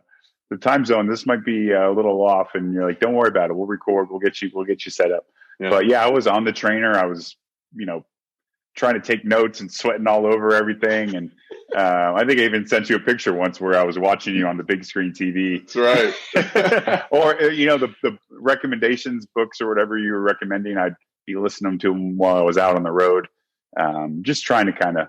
the 0.49 0.57
time 0.57 0.83
zone, 0.83 1.07
this 1.07 1.27
might 1.27 1.45
be 1.45 1.71
a 1.71 1.91
little 1.91 2.21
off. 2.23 2.55
And 2.55 2.73
you're 2.73 2.87
like, 2.87 2.99
don't 2.99 3.13
worry 3.13 3.29
about 3.29 3.51
it. 3.51 3.53
We'll 3.53 3.67
record. 3.67 4.09
We'll 4.09 4.19
get 4.19 4.41
you, 4.41 4.49
we'll 4.53 4.65
get 4.65 4.83
you 4.83 4.91
set 4.91 5.11
up. 5.11 5.27
Yeah. 5.59 5.69
But 5.69 5.85
yeah, 5.85 6.03
I 6.03 6.09
was 6.09 6.25
on 6.25 6.43
the 6.43 6.51
trainer. 6.51 6.97
I 6.97 7.05
was, 7.05 7.37
you 7.75 7.85
know, 7.85 8.03
trying 8.75 8.95
to 8.95 9.01
take 9.01 9.23
notes 9.23 9.59
and 9.59 9.71
sweating 9.71 10.07
all 10.07 10.25
over 10.25 10.53
everything. 10.53 11.15
And 11.15 11.31
uh, 11.75 12.13
I 12.15 12.25
think 12.25 12.39
I 12.39 12.43
even 12.43 12.67
sent 12.67 12.89
you 12.89 12.95
a 12.95 12.99
picture 12.99 13.33
once 13.33 13.61
where 13.61 13.77
I 13.77 13.83
was 13.83 13.99
watching 13.99 14.35
you 14.35 14.47
on 14.47 14.57
the 14.57 14.63
big 14.63 14.83
screen 14.83 15.13
TV. 15.13 15.59
That's 15.59 15.75
right. 15.75 17.03
or 17.11 17.41
uh, 17.41 17.47
you 17.47 17.65
know 17.65 17.77
the 17.77 17.93
the 18.01 18.17
recommendations 18.31 19.25
books 19.25 19.61
or 19.61 19.67
whatever 19.67 19.97
you 19.97 20.11
were 20.11 20.21
recommending. 20.21 20.77
I'd 20.77 20.95
be 21.25 21.35
listening 21.35 21.79
to 21.79 21.89
them 21.89 22.17
while 22.17 22.37
I 22.37 22.41
was 22.41 22.57
out 22.57 22.75
on 22.75 22.83
the 22.83 22.91
road, 22.91 23.27
um, 23.79 24.23
just 24.23 24.43
trying 24.43 24.65
to 24.65 24.73
kind 24.73 24.97
of 24.97 25.07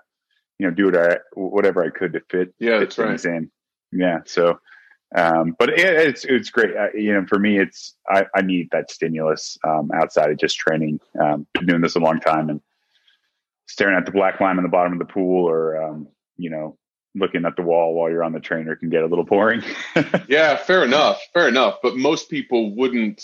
you 0.59 0.66
know 0.66 0.75
do 0.75 0.87
what 0.87 0.97
I, 0.97 1.18
whatever 1.35 1.85
I 1.85 1.90
could 1.90 2.12
to 2.12 2.21
fit 2.30 2.54
yeah 2.59 2.80
fit 2.80 2.92
things 2.92 3.25
right. 3.25 3.37
in. 3.37 3.50
Yeah, 3.92 4.21
so 4.26 4.59
um, 5.14 5.54
but 5.59 5.71
it, 5.71 5.78
it's 5.78 6.25
it's 6.25 6.50
great. 6.50 6.75
You 6.94 7.14
know, 7.14 7.26
for 7.26 7.38
me, 7.38 7.59
it's 7.59 7.94
I, 8.09 8.26
I 8.35 8.42
need 8.42 8.68
that 8.73 8.90
stimulus 8.90 9.56
um, 9.64 9.90
outside 9.94 10.30
of 10.30 10.38
just 10.38 10.56
training. 10.56 11.00
Um, 11.21 11.47
been 11.54 11.66
doing 11.66 11.80
this 11.80 11.97
a 11.97 12.00
long 12.00 12.21
time, 12.21 12.50
and 12.50 12.61
staring 13.66 13.97
at 13.97 14.06
the 14.06 14.12
black 14.12 14.40
line 14.40 14.56
on 14.56 14.62
the 14.62 14.68
bottom 14.68 14.92
of 14.92 14.99
the 14.99 15.12
pool, 15.12 15.49
or 15.49 15.83
um, 15.83 16.09
you 16.37 16.50
know, 16.50 16.76
looking 17.14 17.44
at 17.44 17.56
the 17.56 17.62
wall 17.62 17.94
while 17.94 18.11
you're 18.11 18.25
on 18.25 18.33
the 18.33 18.40
trainer 18.40 18.76
can 18.76 18.90
get 18.90 19.02
a 19.02 19.06
little 19.06 19.25
boring. 19.25 19.62
yeah, 20.28 20.56
fair 20.56 20.85
enough, 20.85 21.21
fair 21.33 21.49
enough. 21.49 21.78
But 21.83 21.97
most 21.97 22.28
people 22.28 22.75
wouldn't 22.75 23.23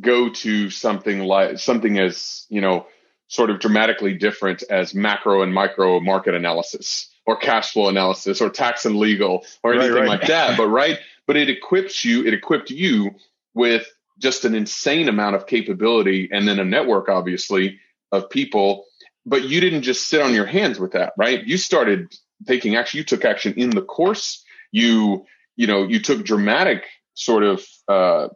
go 0.00 0.30
to 0.30 0.70
something 0.70 1.20
like 1.20 1.58
something 1.58 1.98
as 1.98 2.46
you 2.48 2.60
know, 2.60 2.86
sort 3.28 3.50
of 3.50 3.60
dramatically 3.60 4.14
different 4.14 4.62
as 4.70 4.94
macro 4.94 5.42
and 5.42 5.52
micro 5.52 6.00
market 6.00 6.34
analysis 6.34 7.08
or 7.26 7.36
cash 7.36 7.72
flow 7.72 7.88
analysis 7.88 8.40
or 8.40 8.50
tax 8.50 8.84
and 8.84 8.96
legal 8.96 9.44
or 9.62 9.74
anything 9.74 9.92
right, 9.92 10.00
right. 10.00 10.08
like 10.08 10.26
that. 10.26 10.56
But 10.56 10.68
right 10.68 10.98
but 11.26 11.36
it 11.36 11.48
equips 11.48 12.04
you, 12.04 12.24
it 12.24 12.34
equipped 12.34 12.70
you 12.70 13.14
with 13.54 13.86
just 14.18 14.44
an 14.44 14.54
insane 14.54 15.08
amount 15.08 15.36
of 15.36 15.46
capability 15.46 16.28
and 16.32 16.46
then 16.46 16.58
a 16.58 16.64
network, 16.64 17.08
obviously, 17.08 17.78
of 18.10 18.28
people. 18.30 18.84
But 19.24 19.44
you 19.44 19.60
didn't 19.60 19.82
just 19.82 20.08
sit 20.08 20.20
on 20.20 20.34
your 20.34 20.46
hands 20.46 20.78
with 20.78 20.92
that, 20.92 21.12
right? 21.16 21.44
You 21.44 21.56
started 21.56 22.12
taking 22.46 22.76
action. 22.76 22.98
You 22.98 23.04
took 23.04 23.24
action 23.24 23.54
in 23.56 23.70
the 23.70 23.82
course. 23.82 24.44
You, 24.72 25.26
you 25.56 25.66
know, 25.66 25.86
you 25.86 26.00
took 26.00 26.24
dramatic 26.24 26.84
sort 27.14 27.44
of 27.44 27.64
uh, 27.88 28.28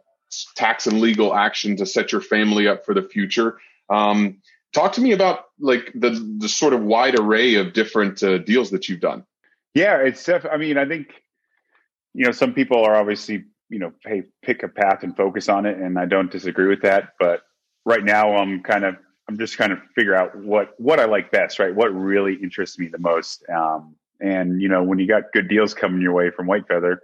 tax 0.55 0.87
and 0.87 1.01
legal 1.01 1.35
action 1.35 1.77
to 1.77 1.85
set 1.85 2.11
your 2.11 2.21
family 2.21 2.67
up 2.67 2.85
for 2.85 2.93
the 2.93 3.01
future. 3.01 3.59
Um, 3.89 4.41
talk 4.73 4.93
to 4.93 5.01
me 5.01 5.11
about 5.11 5.45
like 5.59 5.91
the 5.93 6.11
the 6.39 6.49
sort 6.49 6.73
of 6.73 6.83
wide 6.83 7.19
array 7.19 7.55
of 7.55 7.73
different 7.73 8.21
uh, 8.23 8.37
deals 8.37 8.69
that 8.71 8.87
you've 8.87 8.99
done. 8.99 9.25
Yeah, 9.73 9.97
it's 9.97 10.23
def- 10.23 10.45
I 10.49 10.57
mean, 10.57 10.77
I 10.77 10.85
think 10.85 11.13
you 12.17 12.25
know, 12.25 12.31
some 12.31 12.55
people 12.55 12.83
are 12.83 12.95
obviously, 12.95 13.45
you 13.69 13.77
know, 13.77 13.93
hey, 14.03 14.23
pick 14.41 14.63
a 14.63 14.67
path 14.67 15.03
and 15.03 15.15
focus 15.15 15.49
on 15.49 15.67
it, 15.67 15.77
and 15.77 15.99
I 15.99 16.07
don't 16.07 16.31
disagree 16.31 16.67
with 16.67 16.81
that. 16.81 17.09
But 17.19 17.41
right 17.85 18.03
now, 18.03 18.37
I'm 18.37 18.63
kind 18.63 18.83
of, 18.83 18.95
I'm 19.27 19.37
just 19.37 19.53
trying 19.53 19.69
to 19.71 19.81
figure 19.95 20.15
out 20.15 20.35
what 20.37 20.73
what 20.77 20.99
I 20.99 21.05
like 21.05 21.31
best, 21.31 21.59
right? 21.59 21.73
What 21.75 21.93
really 21.93 22.35
interests 22.35 22.79
me 22.79 22.87
the 22.87 22.97
most. 22.97 23.43
Um, 23.49 23.95
and 24.19 24.61
you 24.61 24.69
know, 24.69 24.83
when 24.83 24.99
you 24.99 25.07
got 25.07 25.31
good 25.33 25.47
deals 25.47 25.73
coming 25.73 26.01
your 26.01 26.13
way 26.13 26.31
from 26.31 26.47
White 26.47 26.67
Feather, 26.67 27.01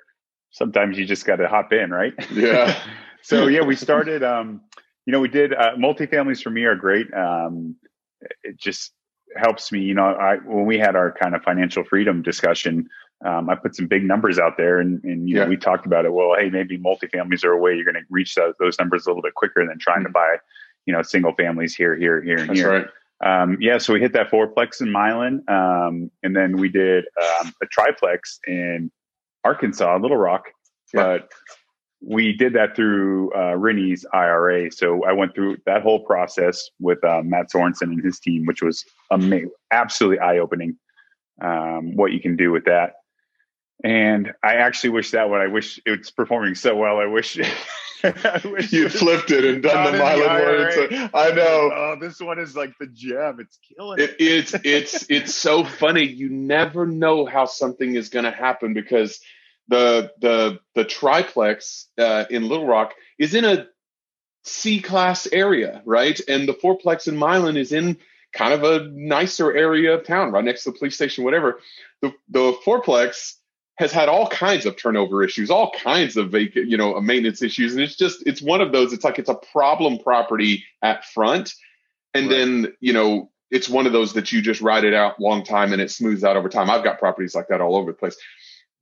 sometimes 0.52 0.98
you 0.98 1.06
just 1.06 1.26
got 1.26 1.38
to 1.38 1.48
hop 1.48 1.74
in, 1.74 1.92
right? 1.92 2.14
Yeah. 2.32 2.80
so 3.22 3.48
yeah, 3.48 3.62
we 3.62 3.76
started. 3.76 4.24
Um, 4.24 4.62
you 5.06 5.12
know, 5.12 5.20
we 5.20 5.28
did 5.28 5.54
uh, 5.54 5.76
multifamilies 5.78 6.42
for 6.42 6.50
me 6.50 6.64
are 6.64 6.76
great. 6.76 7.14
Um, 7.14 7.76
it 8.44 8.58
just 8.58 8.94
helps 9.36 9.72
me. 9.72 9.82
You 9.82 9.94
know, 9.94 10.06
I 10.06 10.38
when 10.38 10.66
we 10.66 10.78
had 10.78 10.96
our 10.96 11.12
kind 11.12 11.36
of 11.36 11.44
financial 11.44 11.84
freedom 11.84 12.22
discussion, 12.22 12.90
um, 13.26 13.50
I 13.50 13.56
put 13.56 13.76
some 13.76 13.88
big 13.88 14.04
numbers 14.06 14.40
out 14.40 14.56
there, 14.58 14.80
and, 14.80 15.04
and 15.04 15.30
you 15.30 15.36
Yeah. 15.36 15.44
know, 15.44 15.50
we 15.50 15.58
talked 15.58 15.86
about 15.86 16.06
it. 16.06 16.14
Well, 16.14 16.36
hey, 16.38 16.50
maybe 16.50 16.78
multifamilies 16.78 17.44
are 17.44 17.52
a 17.52 17.58
way 17.58 17.76
you're 17.76 17.84
going 17.84 17.96
to 17.96 18.02
reach 18.10 18.36
those, 18.36 18.54
those 18.60 18.80
numbers 18.80 19.06
a 19.06 19.10
little 19.10 19.22
bit 19.22 19.34
quicker 19.36 19.66
than 19.66 19.78
trying 19.80 20.04
to 20.04 20.10
buy, 20.10 20.38
you 20.86 20.94
know, 20.94 21.02
single 21.02 21.34
families 21.34 21.76
here, 21.76 21.96
here, 21.96 22.22
here, 22.22 22.38
and 22.38 22.50
That's 22.50 22.60
here. 22.60 22.70
right. 22.70 22.88
Um, 23.24 23.58
yeah, 23.62 23.78
so 23.78 23.94
we 23.94 24.02
hit 24.02 24.12
that 24.14 24.30
fourplex 24.30 24.82
in 24.82 24.92
Milan, 24.92 25.44
um, 25.48 26.12
and 26.24 26.36
then 26.36 26.58
we 26.58 26.68
did 26.68 27.06
um, 27.42 27.54
a 27.62 27.66
triplex 27.68 28.40
in 28.48 28.92
Arkansas, 29.44 29.98
Little 29.98 30.18
Rock. 30.18 30.46
Yeah. 30.94 31.04
But 31.04 31.32
we 32.06 32.34
did 32.34 32.54
that 32.54 32.76
through 32.76 33.34
uh, 33.34 33.56
Rinny's 33.56 34.06
IRA. 34.14 34.72
So 34.72 35.06
I 35.06 35.14
went 35.14 35.34
through 35.34 35.58
that 35.66 35.82
whole 35.82 36.02
process 36.02 36.70
with 36.80 37.04
uh, 37.04 37.22
Matt 37.24 37.50
Sorensen 37.52 37.84
and 37.84 38.04
his 38.04 38.20
team, 38.20 38.46
which 38.46 38.62
was 38.62 38.84
ama- 39.12 39.48
absolutely 39.72 40.20
eye 40.20 40.40
opening. 40.40 40.78
Um, 41.42 41.96
what 41.96 42.12
you 42.12 42.20
can 42.20 42.36
do 42.36 42.52
with 42.52 42.66
that, 42.66 42.94
and 43.84 44.34
I 44.44 44.56
actually 44.56 44.92
wish 44.92 45.12
that 45.12 45.30
one. 45.30 45.42
I 45.42 45.48
wish 45.48 45.80
it's 45.86 46.10
performing 46.12 46.56
so 46.56 46.76
well. 46.76 46.98
I 47.00 47.06
wish. 47.06 47.38
I 48.04 48.42
wish 48.44 48.74
You 48.74 48.90
flipped 48.90 49.32
it 49.32 49.46
and 49.46 49.64
done 49.64 49.86
the 49.94 49.98
Milan 49.98 50.30
IRA. 50.30 50.58
words. 50.60 51.10
I 51.14 51.32
know. 51.32 51.72
Oh, 51.74 51.96
this 52.02 52.20
one 52.20 52.38
is 52.40 52.56
like 52.56 52.74
the 52.78 52.88
gem. 52.88 53.38
It's 53.40 53.58
killing 53.76 54.00
it. 54.00 54.10
It, 54.12 54.16
it's 54.20 54.56
it's 54.66 55.06
it's 55.10 55.36
so 55.36 55.64
funny. 55.64 56.04
You 56.06 56.30
never 56.30 56.86
know 56.86 57.26
how 57.26 57.46
something 57.46 57.96
is 57.96 58.10
going 58.10 58.26
to 58.26 58.32
happen 58.32 58.74
because 58.74 59.22
the 59.70 60.12
the 60.20 60.60
the 60.76 60.84
triplex 60.84 61.88
uh, 61.98 62.26
in 62.30 62.48
Little 62.50 62.68
Rock 62.68 62.94
is 63.18 63.36
in 63.36 63.46
a 63.46 63.68
C 64.44 64.82
class 64.82 65.28
area, 65.32 65.82
right? 65.86 66.20
And 66.28 66.48
the 66.48 66.54
fourplex 66.54 67.08
in 67.08 67.18
Milan 67.18 67.56
is 67.56 67.72
in 67.72 67.98
kind 68.34 68.54
of 68.54 68.64
a 68.64 68.90
nicer 68.92 69.56
area 69.56 69.94
of 69.94 70.06
town, 70.06 70.32
right 70.32 70.44
next 70.44 70.64
to 70.66 70.72
the 70.72 70.78
police 70.78 70.96
station, 70.96 71.24
whatever. 71.24 71.60
The 72.02 72.14
the 72.30 72.54
fourplex 72.66 73.36
has 73.76 73.92
had 73.92 74.08
all 74.08 74.28
kinds 74.28 74.66
of 74.66 74.78
turnover 74.78 75.24
issues, 75.24 75.50
all 75.50 75.72
kinds 75.72 76.16
of 76.16 76.30
vacant, 76.30 76.68
you 76.70 76.78
know, 76.78 77.00
maintenance 77.02 77.42
issues, 77.42 77.74
and 77.74 77.82
it's 77.82 77.96
just 77.96 78.24
it's 78.28 78.42
one 78.42 78.62
of 78.62 78.72
those. 78.72 78.94
It's 78.94 79.04
like 79.04 79.18
it's 79.20 79.30
a 79.30 79.36
problem 79.52 79.98
property 80.00 80.64
at 80.82 81.06
front, 81.06 81.54
and 82.14 82.28
Right. 82.28 82.36
then 82.38 82.74
you 82.80 82.94
know 82.94 83.32
it's 83.52 83.70
one 83.70 83.86
of 83.86 83.94
those 83.94 84.14
that 84.14 84.32
you 84.32 84.42
just 84.42 84.62
ride 84.62 84.84
it 84.84 84.94
out 84.94 85.20
long 85.20 85.44
time 85.44 85.74
and 85.74 85.82
it 85.82 85.92
smooths 85.92 86.24
out 86.24 86.36
over 86.38 86.50
time. 86.50 86.70
I've 86.70 86.84
got 86.84 86.98
properties 87.00 87.36
like 87.36 87.48
that 87.50 87.62
all 87.62 87.76
over 87.76 87.92
the 87.92 87.98
place. 87.98 88.16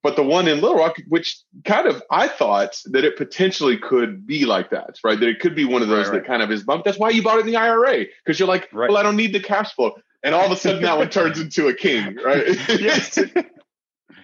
But 0.03 0.15
the 0.15 0.23
one 0.23 0.47
in 0.47 0.61
Little 0.61 0.77
Rock, 0.77 0.95
which 1.09 1.39
kind 1.63 1.87
of 1.87 2.01
I 2.09 2.27
thought 2.27 2.81
that 2.85 3.03
it 3.03 3.17
potentially 3.17 3.77
could 3.77 4.25
be 4.25 4.45
like 4.45 4.71
that, 4.71 4.95
right? 5.03 5.19
That 5.19 5.29
it 5.29 5.39
could 5.39 5.55
be 5.55 5.65
one 5.65 5.81
of 5.83 5.89
those 5.89 6.07
Right, 6.07 6.13
right. 6.13 6.21
that 6.23 6.27
kind 6.27 6.41
of 6.41 6.51
is 6.51 6.63
bumped. 6.63 6.85
That's 6.85 6.97
why 6.97 7.09
you 7.11 7.21
bought 7.21 7.37
it 7.37 7.41
in 7.41 7.47
the 7.47 7.57
IRA 7.57 8.05
because 8.25 8.39
you're 8.39 8.47
like, 8.47 8.67
well, 8.73 8.97
I 8.97 9.03
don't 9.03 9.15
need 9.17 9.31
the 9.33 9.39
cash 9.41 9.73
flow, 9.75 9.95
and 10.23 10.33
all 10.33 10.45
of 10.45 10.51
a 10.51 10.55
sudden 10.55 10.81
that 10.83 10.97
one 10.97 11.09
turns 11.09 11.39
into 11.39 11.67
a 11.67 11.73
king, 11.73 12.15
right? 12.23 12.45
Yes. 12.79 13.19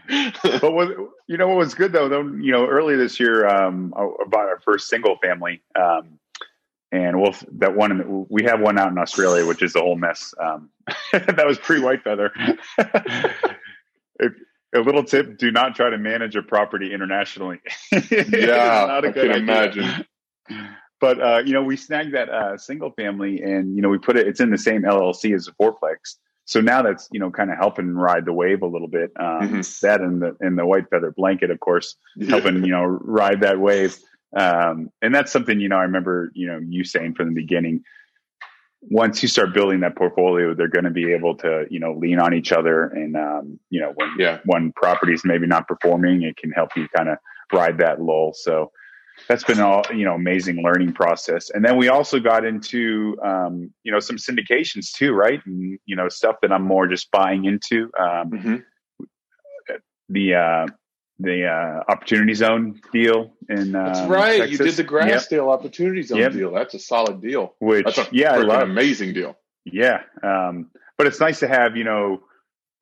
but 0.43 0.73
what 0.73 0.89
you 1.27 1.37
know 1.37 1.47
what 1.47 1.57
was 1.57 1.73
good 1.73 1.91
though 1.91 2.07
though 2.09 2.23
you 2.23 2.51
know 2.51 2.65
earlier 2.67 2.97
this 2.97 3.19
year 3.19 3.47
um 3.47 3.93
I 3.95 4.07
bought 4.27 4.47
our 4.47 4.59
first 4.59 4.89
single 4.89 5.17
family 5.17 5.61
um 5.75 6.19
and 6.91 7.19
we'll 7.19 7.35
that 7.53 7.75
one 7.75 8.25
we 8.29 8.43
have 8.43 8.59
one 8.61 8.77
out 8.77 8.91
in 8.91 8.97
Australia 8.97 9.45
which 9.45 9.61
is 9.61 9.75
a 9.75 9.81
whole 9.81 9.97
mess 9.97 10.33
um 10.39 10.69
that 11.11 11.45
was 11.45 11.57
pre 11.57 11.79
white 11.79 12.03
feather 12.03 12.31
if, 12.77 14.33
a 14.75 14.79
little 14.79 15.03
tip 15.03 15.37
do 15.37 15.51
not 15.51 15.75
try 15.75 15.89
to 15.89 15.97
manage 15.97 16.35
a 16.35 16.41
property 16.41 16.93
internationally 16.93 17.59
yeah, 18.11 18.85
not 18.87 19.05
a 19.05 19.09
I 19.09 19.11
good 19.11 19.31
can 19.31 19.31
idea. 19.31 19.37
imagine. 19.39 20.05
but 20.99 21.21
uh, 21.21 21.41
you 21.45 21.53
know, 21.53 21.63
we 21.63 21.77
snagged 21.77 22.13
that 22.13 22.29
uh, 22.29 22.57
single 22.57 22.91
family, 22.91 23.41
and 23.41 23.75
you 23.75 23.81
know, 23.81 23.89
we 23.89 23.97
put 23.97 24.17
it. 24.17 24.27
It's 24.27 24.39
in 24.39 24.49
the 24.49 24.57
same 24.57 24.83
LLC 24.83 25.35
as 25.35 25.47
a 25.47 25.51
fourplex. 25.53 26.15
So 26.47 26.61
now 26.61 26.81
that's 26.81 27.07
you 27.11 27.19
know 27.19 27.29
kind 27.29 27.51
of 27.51 27.57
helping 27.57 27.93
ride 27.93 28.25
the 28.25 28.33
wave 28.33 28.61
a 28.63 28.67
little 28.67 28.87
bit. 28.87 29.11
Um, 29.19 29.49
Mhm. 29.49 29.81
That 29.81 30.01
and 30.01 30.21
the 30.21 30.35
and 30.39 30.57
the 30.57 30.65
white 30.65 30.89
feather 30.89 31.11
blanket, 31.11 31.51
of 31.51 31.59
course, 31.59 31.95
helping 32.29 32.63
you 32.63 32.71
know 32.71 32.85
ride 32.85 33.41
that 33.41 33.59
wave. 33.59 33.95
Um, 34.35 34.89
and 35.01 35.13
that's 35.13 35.31
something 35.31 35.59
you 35.59 35.69
know 35.69 35.77
I 35.77 35.83
remember 35.83 36.31
you 36.33 36.47
know 36.47 36.59
you 36.67 36.83
saying 36.83 37.13
from 37.15 37.27
the 37.29 37.35
beginning. 37.35 37.83
Once 38.89 39.21
you 39.23 39.27
start 39.27 39.53
building 39.53 39.79
that 39.81 39.97
portfolio, 39.97 40.53
they're 40.53 40.67
going 40.69 40.85
to 40.85 40.91
be 40.91 41.11
able 41.11 41.35
to 41.35 41.65
you 41.69 41.79
know 41.79 41.93
lean 41.93 42.19
on 42.19 42.33
each 42.33 42.51
other, 42.53 42.83
and 42.85 43.17
um, 43.17 43.59
you 43.69 43.81
know 43.81 43.91
when 43.95 44.09
Yeah. 44.17 44.39
one 44.45 44.71
property 44.73 45.13
is 45.13 45.25
maybe 45.25 45.47
not 45.47 45.67
performing, 45.67 46.21
it 46.23 46.37
can 46.37 46.51
help 46.51 46.69
you 46.77 46.87
kind 46.95 47.09
of 47.09 47.17
ride 47.51 47.77
that 47.79 48.01
lull. 48.01 48.31
So 48.33 48.71
that's 49.27 49.43
been 49.43 49.59
all 49.59 49.83
you 49.93 50.05
know 50.05 50.13
amazing 50.13 50.61
learning 50.63 50.93
process 50.93 51.49
and 51.49 51.63
then 51.65 51.75
we 51.77 51.89
also 51.89 52.19
got 52.19 52.45
into 52.45 53.17
um, 53.23 53.71
you 53.83 53.91
know 53.91 53.99
some 53.99 54.15
syndications 54.17 54.91
too 54.91 55.13
right 55.13 55.41
and 55.45 55.79
you 55.85 55.95
know 55.95 56.07
stuff 56.09 56.35
that 56.41 56.51
i'm 56.51 56.63
more 56.63 56.87
just 56.87 57.09
buying 57.11 57.45
into 57.45 57.89
um, 57.99 58.31
Mhm. 58.31 58.63
the 60.09 60.35
uh 60.35 60.67
the 61.19 61.45
uh 61.47 61.91
opportunity 61.91 62.33
zone 62.33 62.79
deal 62.93 63.33
in 63.49 63.75
uh 63.75 63.85
That's 63.85 64.07
right. 64.09 64.49
You 64.49 64.57
did 64.57 64.73
the 64.75 64.83
Yep. 64.83 64.91
Grassdale 64.91 65.49
Opportunity 65.51 66.03
Zone 66.03 66.19
Yep. 66.19 66.31
deal. 66.33 66.51
That's 66.51 66.75
a 66.75 66.79
solid 66.79 67.21
deal. 67.21 67.55
which 67.59 67.85
That's 67.85 67.97
a 67.97 68.07
yeah 68.11 68.33
i 68.33 68.37
love 68.37 68.61
amazing 68.69 69.13
deal. 69.13 69.35
yeah 69.65 70.01
um 70.23 70.69
but 70.97 71.07
it's 71.07 71.19
nice 71.19 71.39
to 71.39 71.47
have 71.47 71.75
you 71.75 71.83
know 71.83 72.21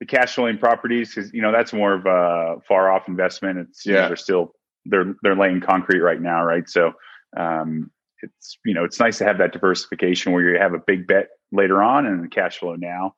the 0.02 0.06
cash 0.06 0.36
flowing 0.36 0.58
properties 0.58 1.16
because 1.16 1.34
you 1.34 1.42
know 1.42 1.52
that's 1.54 1.72
more 1.72 1.94
of 1.94 2.06
a 2.06 2.60
far 2.68 2.92
off 2.92 3.08
investment 3.08 3.58
it's 3.60 3.86
you 3.86 3.94
know, 3.94 4.00
Yeah. 4.02 4.08
they're 4.08 4.18
still 4.18 4.54
they're 4.86 5.16
they're 5.24 5.36
laying 5.36 5.62
concrete 5.62 6.00
right 6.00 6.22
now 6.22 6.44
right 6.44 6.70
so 6.70 6.94
um 7.38 7.90
it's 8.22 8.58
you 8.66 8.74
know 8.74 8.84
it's 8.84 9.00
nice 9.00 9.18
to 9.18 9.26
have 9.26 9.38
that 9.38 9.52
diversification 9.54 10.32
where 10.32 10.50
you 10.50 10.60
have 10.60 10.74
a 10.74 10.80
big 10.80 11.06
bet 11.08 11.30
later 11.52 11.82
on 11.84 12.06
and 12.06 12.24
the 12.24 12.28
cash 12.28 12.58
flow 12.60 12.76
now 12.76 13.14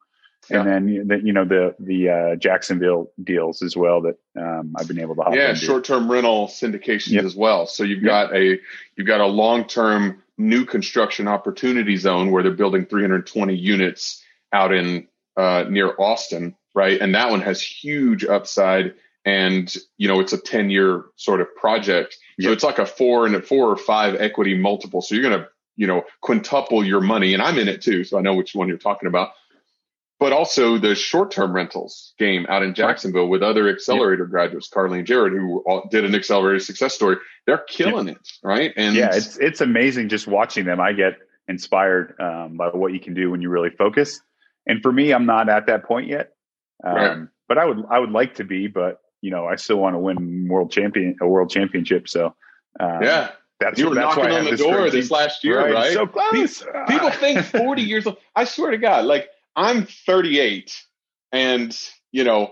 Yeah. 0.50 0.62
and 0.62 0.68
then 0.70 1.08
the, 1.08 1.20
you 1.24 1.34
know 1.34 1.46
the 1.46 1.76
the 1.80 2.10
uh, 2.10 2.36
Jacksonville 2.36 3.12
deals 3.24 3.62
as 3.62 3.76
well 3.78 4.02
that 4.02 4.18
um, 4.40 4.74
I've 4.78 4.88
been 4.88 5.00
able 5.00 5.16
to 5.16 5.22
hop 5.22 5.36
yeah, 5.36 5.54
short-term 5.54 6.10
rental 6.12 6.48
syndications 6.48 7.12
Yep. 7.12 7.26
as 7.26 7.36
well. 7.36 7.68
So 7.68 7.84
you've 7.84 8.04
Yep. 8.04 8.10
got 8.12 8.36
a 8.36 8.60
you've 8.96 9.08
got 9.08 9.22
a 9.22 9.26
long-term 9.28 10.22
new 10.38 10.66
construction 10.66 11.28
opportunity 11.28 11.98
zone 11.98 12.32
where 12.32 12.44
they're 12.44 12.52
building 12.52 12.86
320 12.86 13.56
units 13.56 14.24
out 14.54 14.72
in 14.74 15.08
uh, 15.36 15.66
near 15.70 15.94
Austin, 16.00 16.56
right? 16.76 17.00
And 17.02 17.14
that 17.16 17.30
one 17.30 17.42
has 17.42 17.62
huge 17.62 18.24
upside, 18.26 18.94
and 19.28 19.76
you 19.98 20.08
know 20.08 20.20
it's 20.22 20.34
a 20.34 20.38
10-year 20.38 21.04
sort 21.18 21.42
of 21.42 21.48
project. 21.56 22.14
So 22.40 22.48
Yep. 22.50 22.54
it's 22.54 22.64
like 22.64 22.80
a 22.80 22.86
four 22.86 23.26
and 23.26 23.36
a 23.36 23.42
four 23.42 23.66
or 23.70 23.78
five 23.78 24.16
equity 24.16 24.56
multiple. 24.58 25.02
So 25.02 25.16
you're 25.16 25.24
gonna 25.30 25.48
you 25.76 25.88
know 25.88 26.04
quintuple 26.22 26.86
your 26.86 27.02
money, 27.02 27.34
and 27.34 27.42
I'm 27.44 27.58
in 27.60 27.68
it 27.68 27.82
too, 27.82 28.04
so 28.04 28.18
I 28.18 28.22
know 28.22 28.36
which 28.36 28.56
one 28.56 28.68
you're 28.70 28.78
talking 28.78 29.08
about. 29.08 29.32
But 30.20 30.34
also 30.34 30.80
the 30.80 30.96
short-term 30.96 31.54
rentals 31.54 32.14
game 32.18 32.48
out 32.50 32.64
in 32.64 32.74
Jacksonville 32.74 33.28
with 33.28 33.44
other 33.44 33.70
accelerator 33.70 34.26
graduates, 34.26 34.68
Carly 34.68 34.98
and 35.00 35.08
Jared, 35.08 35.34
who 35.34 35.60
all 35.68 35.88
did 35.92 36.06
an 36.06 36.16
accelerator 36.16 36.60
success 36.60 36.96
story. 36.96 37.18
They're 37.46 37.60
killing 37.70 38.08
it, 38.08 38.18
right? 38.44 38.74
And 38.78 38.96
yeah, 38.96 39.10
it's 39.14 39.38
it's 39.38 39.62
amazing 39.62 40.10
just 40.10 40.26
watching 40.26 40.66
them. 40.66 40.80
I 40.80 40.94
get 40.94 41.14
inspired 41.48 42.16
um, 42.20 42.58
by 42.58 42.70
what 42.70 42.94
you 42.94 43.00
can 43.00 43.14
do 43.14 43.30
when 43.32 43.42
you 43.44 43.50
really 43.50 43.70
focus. 43.70 44.20
And 44.66 44.82
for 44.82 44.92
me, 44.92 45.12
I'm 45.12 45.26
not 45.28 45.50
at 45.50 45.68
that 45.68 45.84
point 45.86 46.08
yet. 46.08 46.32
Um, 46.84 46.96
Right. 46.96 47.18
But 47.48 47.58
I 47.60 47.66
would 47.66 47.86
I 47.90 48.00
would 48.00 48.12
like 48.12 48.36
to 48.36 48.44
be, 48.44 48.68
but 48.68 49.00
you 49.22 49.32
know, 49.32 49.46
I 49.46 49.56
still 49.56 49.78
want 49.78 49.96
to 49.96 50.00
win 50.00 50.48
world 50.48 50.72
champion 50.72 51.16
a 51.22 51.28
world 51.28 51.50
championship. 51.50 52.08
So 52.08 52.36
um, 52.80 53.02
yeah, 53.02 53.32
that's 53.60 53.80
you 53.80 53.90
were 53.90 53.96
that's 53.96 54.16
knocking 54.16 54.32
on 54.32 54.46
the 54.46 54.58
door 54.58 54.78
great 54.78 54.92
this 54.92 55.12
last 55.12 55.44
year, 55.44 55.74
right? 55.74 55.94
So 55.94 56.06
close. 56.06 56.64
People 56.88 57.10
think 57.12 57.40
40 57.46 57.82
years 57.82 58.06
old. 58.06 58.18
I 58.36 58.46
swear 58.46 58.72
to 58.72 58.78
God, 58.78 59.06
like 59.06 59.30
I'm 59.56 59.86
38 59.86 60.80
and, 61.32 61.78
you 62.12 62.24
know, 62.24 62.52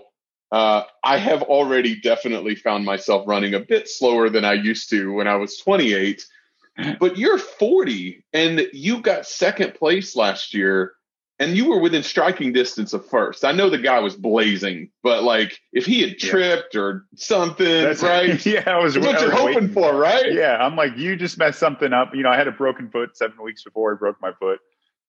uh, 0.52 0.82
I 1.02 1.18
have 1.18 1.42
already 1.42 2.00
definitely 2.00 2.54
found 2.54 2.84
myself 2.84 3.26
running 3.26 3.54
a 3.54 3.60
bit 3.60 3.88
slower 3.88 4.28
than 4.28 4.44
I 4.44 4.54
used 4.54 4.90
to 4.90 5.12
when 5.12 5.26
I 5.26 5.36
was 5.36 5.58
28. 5.58 6.24
But 7.00 7.16
you're 7.16 7.38
40 7.38 8.24
and 8.32 8.68
you 8.72 9.00
got 9.00 9.26
second 9.26 9.74
place 9.74 10.14
last 10.14 10.52
year 10.52 10.92
and 11.38 11.56
you 11.56 11.68
were 11.68 11.78
within 11.78 12.02
striking 12.02 12.52
distance 12.52 12.92
of 12.92 13.06
first. 13.08 13.44
I 13.44 13.52
know 13.52 13.68
the 13.68 13.78
guy 13.78 13.98
was 14.00 14.16
blazing, 14.16 14.90
but 15.02 15.22
like 15.22 15.58
if 15.72 15.84
he 15.86 16.00
had 16.00 16.22
Yeah. 16.22 16.30
tripped 16.30 16.74
or 16.76 17.04
something, 17.16 17.66
That's 17.82 18.02
right? 18.02 18.44
yeah, 18.46 18.62
I 18.66 18.78
was. 18.78 18.94
That's 18.94 19.06
what 19.06 19.16
I 19.16 19.20
you're 19.20 19.30
hoping 19.30 19.54
waiting. 19.54 19.68
for, 19.72 19.94
right? 19.94 20.32
Yeah, 20.32 20.56
I'm 20.56 20.76
like, 20.76 20.96
you 20.96 21.16
just 21.16 21.36
messed 21.38 21.58
something 21.58 21.92
up. 21.92 22.14
You 22.14 22.22
know, 22.22 22.30
I 22.30 22.36
had 22.36 22.48
a 22.48 22.52
broken 22.52 22.90
foot 22.90 23.16
seven 23.16 23.42
weeks 23.42 23.62
before 23.64 23.92
I 23.92 23.96
broke 23.96 24.20
my 24.20 24.32
foot. 24.32 24.60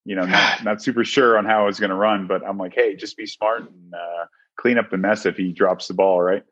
You 0.04 0.14
know, 0.16 0.24
not, 0.24 0.64
not 0.64 0.82
super 0.82 1.04
sure 1.04 1.36
on 1.36 1.44
how 1.44 1.62
I 1.62 1.66
was 1.66 1.78
going 1.80 1.90
to 1.90 1.96
run, 1.96 2.26
but 2.26 2.42
I'm 2.46 2.56
like, 2.56 2.72
hey, 2.74 2.96
just 2.96 3.16
be 3.16 3.26
smart 3.26 3.60
and 3.70 3.92
uh, 3.94 4.24
clean 4.56 4.78
up 4.78 4.90
the 4.90 4.96
mess 4.96 5.26
if 5.26 5.36
he 5.36 5.52
drops 5.52 5.86
the 5.88 5.94
ball, 5.94 6.22
right? 6.22 6.44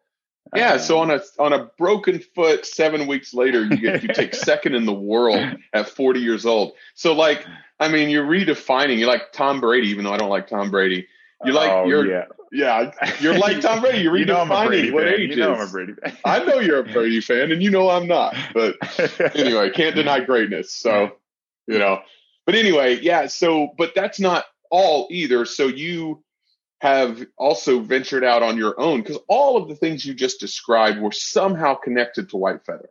Yeah, 0.55 0.75
Um, 0.75 0.79
so 0.79 0.99
on 0.99 1.11
a 1.11 1.21
on 1.39 1.53
a 1.53 1.65
broken 1.79 2.21
foot, 2.21 2.67
seven 2.67 3.07
weeks 3.07 3.35
later, 3.35 3.65
you 3.65 3.77
get 3.77 4.03
you 4.03 4.09
take 4.09 4.35
second 4.35 4.75
in 4.75 4.85
the 4.85 4.93
world 4.93 5.57
at 5.73 5.89
40 5.89 6.21
years 6.21 6.47
old. 6.47 6.73
So 6.95 7.13
like, 7.13 7.45
I 7.81 7.89
mean, 7.89 8.09
you're 8.09 8.27
redefining. 8.27 8.99
You're 8.99 9.09
like 9.09 9.33
Tom 9.33 9.61
Brady, 9.61 9.89
even 9.89 10.05
though 10.05 10.13
I 10.13 10.19
don't 10.19 10.31
like 10.31 10.49
Tom 10.49 10.71
Brady. 10.71 11.09
You're 11.45 11.55
like 11.55 11.71
oh, 11.71 11.87
you're 11.87 12.07
yeah. 12.07 12.25
yeah. 12.53 12.91
You're 13.21 13.39
like 13.39 13.61
Tom 13.61 13.81
Brady. 13.81 13.99
You're 13.99 14.17
you 14.19 14.25
know 14.25 14.41
I'm 14.41 14.51
a 14.51 14.67
Brady 14.67 14.91
redefining 14.91 14.93
what 14.93 15.05
fan. 15.05 15.15
age 15.15 15.31
You 15.31 15.37
know 15.37 15.53
is. 15.55 15.61
I'm 15.61 15.69
a 15.69 15.71
Brady 15.71 15.93
fan. 15.95 16.17
I 16.25 16.45
know 16.45 16.61
you're 16.61 16.79
a 16.79 16.85
Brady 16.85 17.21
fan, 17.21 17.53
and 17.53 17.63
you 17.63 17.71
know 17.71 17.91
I'm 17.91 18.07
not. 18.07 18.35
But 18.55 18.77
anyway, 19.35 19.71
can't 19.71 19.95
deny 19.95 20.21
greatness. 20.21 20.73
So, 20.73 21.17
you 21.67 21.79
know, 21.79 22.01
but 22.47 22.55
anyway, 22.55 22.99
yeah. 23.01 23.27
So, 23.27 23.75
but 23.77 23.95
that's 23.95 24.19
not 24.21 24.47
all 24.71 25.09
either. 25.11 25.45
So 25.45 25.67
you 25.67 26.23
have 26.87 27.27
also 27.37 27.81
ventured 27.81 28.25
out 28.25 28.43
on 28.43 28.57
your 28.57 28.79
own 28.81 29.03
because 29.03 29.19
all 29.29 29.57
of 29.57 29.69
the 29.69 29.75
things 29.75 30.05
you 30.05 30.15
just 30.15 30.41
described 30.41 31.01
were 31.01 31.13
somehow 31.13 31.75
connected 31.75 32.31
to 32.31 32.37
White 32.37 32.65
Feather. 32.65 32.91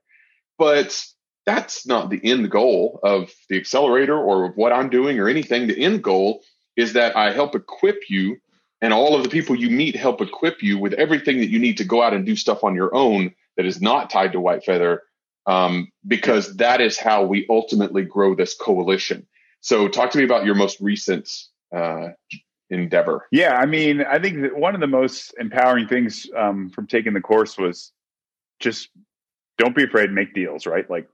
But 0.58 1.04
that's 1.46 1.86
not 1.86 2.10
the 2.10 2.20
end 2.24 2.50
goal 2.52 3.00
of 3.04 3.32
the 3.50 3.58
accelerator 3.58 4.18
or 4.18 4.46
of 4.46 4.58
what 4.58 4.74
I'm 4.74 4.90
doing 4.90 5.20
or 5.20 5.30
anything. 5.30 5.68
The 5.68 5.80
end 5.80 6.04
goal 6.04 6.42
is 6.76 6.94
that 6.94 7.16
I 7.16 7.32
help 7.32 7.56
equip 7.56 8.10
you 8.10 8.38
and 8.82 8.94
all 8.94 9.16
of 9.16 9.24
the 9.24 9.30
people 9.30 9.56
you 9.56 9.70
meet 9.70 9.96
help 9.96 10.22
equip 10.22 10.62
you 10.62 10.78
with 10.78 10.94
everything 10.94 11.40
that 11.40 11.50
you 11.50 11.60
need 11.60 11.78
to 11.78 11.86
go 11.86 12.02
out 12.02 12.14
and 12.14 12.26
do 12.26 12.36
stuff 12.36 12.64
on 12.64 12.76
your 12.76 12.94
own 12.94 13.34
that 13.58 13.66
is 13.66 13.82
not 13.82 14.10
tied 14.10 14.34
to 14.34 14.40
White 14.40 14.64
Feather, 14.66 15.02
um, 15.46 15.92
because 16.06 16.58
that 16.58 16.82
is 16.82 16.98
how 16.98 17.24
we 17.24 17.46
ultimately 17.50 18.04
grow 18.04 18.36
this 18.36 18.54
coalition. 18.54 19.26
So, 19.62 19.88
talk 19.88 20.12
to 20.12 20.18
me 20.18 20.24
about 20.24 20.46
your 20.46 20.56
most 20.56 20.80
recent 20.82 21.30
uh, 21.76 22.10
endeavor. 22.70 23.28
Yeah, 23.32 23.56
I 23.56 23.66
mean, 23.66 24.02
I 24.02 24.20
think 24.20 24.42
that 24.42 24.56
one 24.56 24.76
of 24.76 24.82
the 24.82 24.88
most 24.88 25.34
empowering 25.40 25.88
things 25.88 26.28
um, 26.36 26.70
from 26.70 26.88
taking 26.88 27.14
the 27.14 27.22
course 27.22 27.58
was 27.58 27.92
just 28.60 28.90
don't 29.58 29.76
be 29.76 29.84
afraid 29.84 30.08
to 30.08 30.14
make 30.14 30.34
deals, 30.34 30.66
right? 30.66 30.90
Like, 30.90 31.08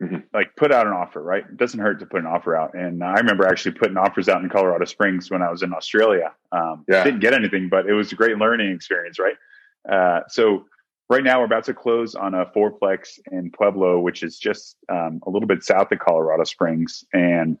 Mhm. 0.00 0.22
like 0.32 0.54
put 0.54 0.70
out 0.70 0.86
an 0.86 0.92
offer, 0.92 1.20
right? 1.20 1.44
It 1.44 1.56
doesn't 1.56 1.80
hurt 1.80 1.98
to 1.98 2.06
put 2.06 2.20
an 2.20 2.26
offer 2.26 2.54
out. 2.54 2.74
And 2.74 3.02
I 3.02 3.14
remember 3.14 3.44
actually 3.46 3.72
putting 3.72 3.96
offers 3.96 4.28
out 4.28 4.40
in 4.42 4.48
Colorado 4.48 4.84
Springs 4.84 5.28
when 5.28 5.42
I 5.42 5.50
was 5.50 5.64
in 5.64 5.72
Australia. 5.72 6.32
Um, 6.52 6.84
Yeah. 6.86 7.02
Didn't 7.02 7.18
get 7.18 7.34
anything, 7.34 7.68
but 7.68 7.88
it 7.88 7.94
was 7.94 8.12
a 8.12 8.14
great 8.14 8.38
learning 8.38 8.70
experience, 8.70 9.18
right? 9.18 9.36
Uh, 9.88 10.20
so 10.28 10.66
right 11.10 11.24
now 11.24 11.40
we're 11.40 11.46
about 11.46 11.64
to 11.64 11.74
close 11.74 12.14
on 12.14 12.34
a 12.34 12.46
fourplex 12.46 13.18
in 13.32 13.50
Pueblo, 13.50 13.98
which 13.98 14.22
is 14.22 14.38
just 14.38 14.76
um, 14.88 15.20
a 15.26 15.30
little 15.30 15.48
bit 15.48 15.64
south 15.64 15.90
of 15.90 15.98
Colorado 15.98 16.44
Springs, 16.44 17.02
and 17.12 17.58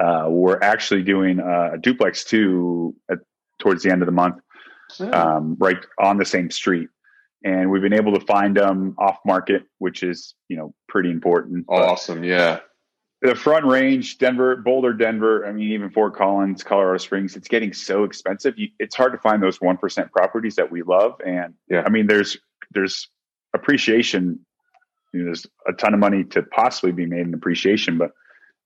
uh, 0.00 0.26
we're 0.28 0.58
actually 0.60 1.02
doing 1.02 1.40
uh, 1.40 1.70
a 1.74 1.78
duplex 1.78 2.24
too 2.24 2.94
at, 3.10 3.18
towards 3.58 3.82
the 3.82 3.90
end 3.90 4.02
of 4.02 4.06
the 4.06 4.12
month, 4.12 4.36
um, 5.12 5.56
right 5.58 5.78
on 5.98 6.16
the 6.18 6.24
same 6.24 6.50
street. 6.50 6.88
And 7.44 7.70
we've 7.70 7.82
been 7.82 7.92
able 7.92 8.14
to 8.18 8.24
find 8.24 8.56
them 8.56 8.94
off 8.98 9.18
market, 9.26 9.64
which 9.78 10.02
is 10.02 10.34
you 10.48 10.56
know 10.56 10.74
pretty 10.88 11.10
important. 11.10 11.66
But 11.66 11.82
awesome. 11.82 12.24
Yeah. 12.24 12.60
the 13.22 13.34
front 13.34 13.66
range, 13.66 14.18
Denver, 14.18 14.56
Boulder, 14.56 14.92
Denver. 14.94 15.46
I 15.46 15.52
mean, 15.52 15.70
even 15.72 15.90
Fort 15.90 16.14
Collins, 16.14 16.62
Colorado 16.62 16.98
Springs. 16.98 17.36
It's 17.36 17.48
getting 17.48 17.72
so 17.72 18.04
expensive. 18.04 18.54
You, 18.58 18.68
it's 18.78 18.94
hard 18.94 19.12
to 19.12 19.18
find 19.18 19.42
those 19.42 19.60
one 19.60 19.76
percent 19.76 20.10
properties 20.12 20.56
that 20.56 20.70
we 20.70 20.82
love. 20.82 21.20
And 21.24 21.54
Yeah. 21.70 21.82
I 21.86 21.90
mean, 21.90 22.06
there's 22.06 22.36
there's 22.72 23.08
appreciation. 23.54 24.40
You 25.12 25.20
know, 25.20 25.24
there's 25.26 25.46
a 25.66 25.72
ton 25.72 25.94
of 25.94 26.00
money 26.00 26.24
to 26.24 26.42
possibly 26.42 26.92
be 26.92 27.06
made 27.06 27.26
in 27.26 27.34
appreciation, 27.34 27.98
but 27.98 28.10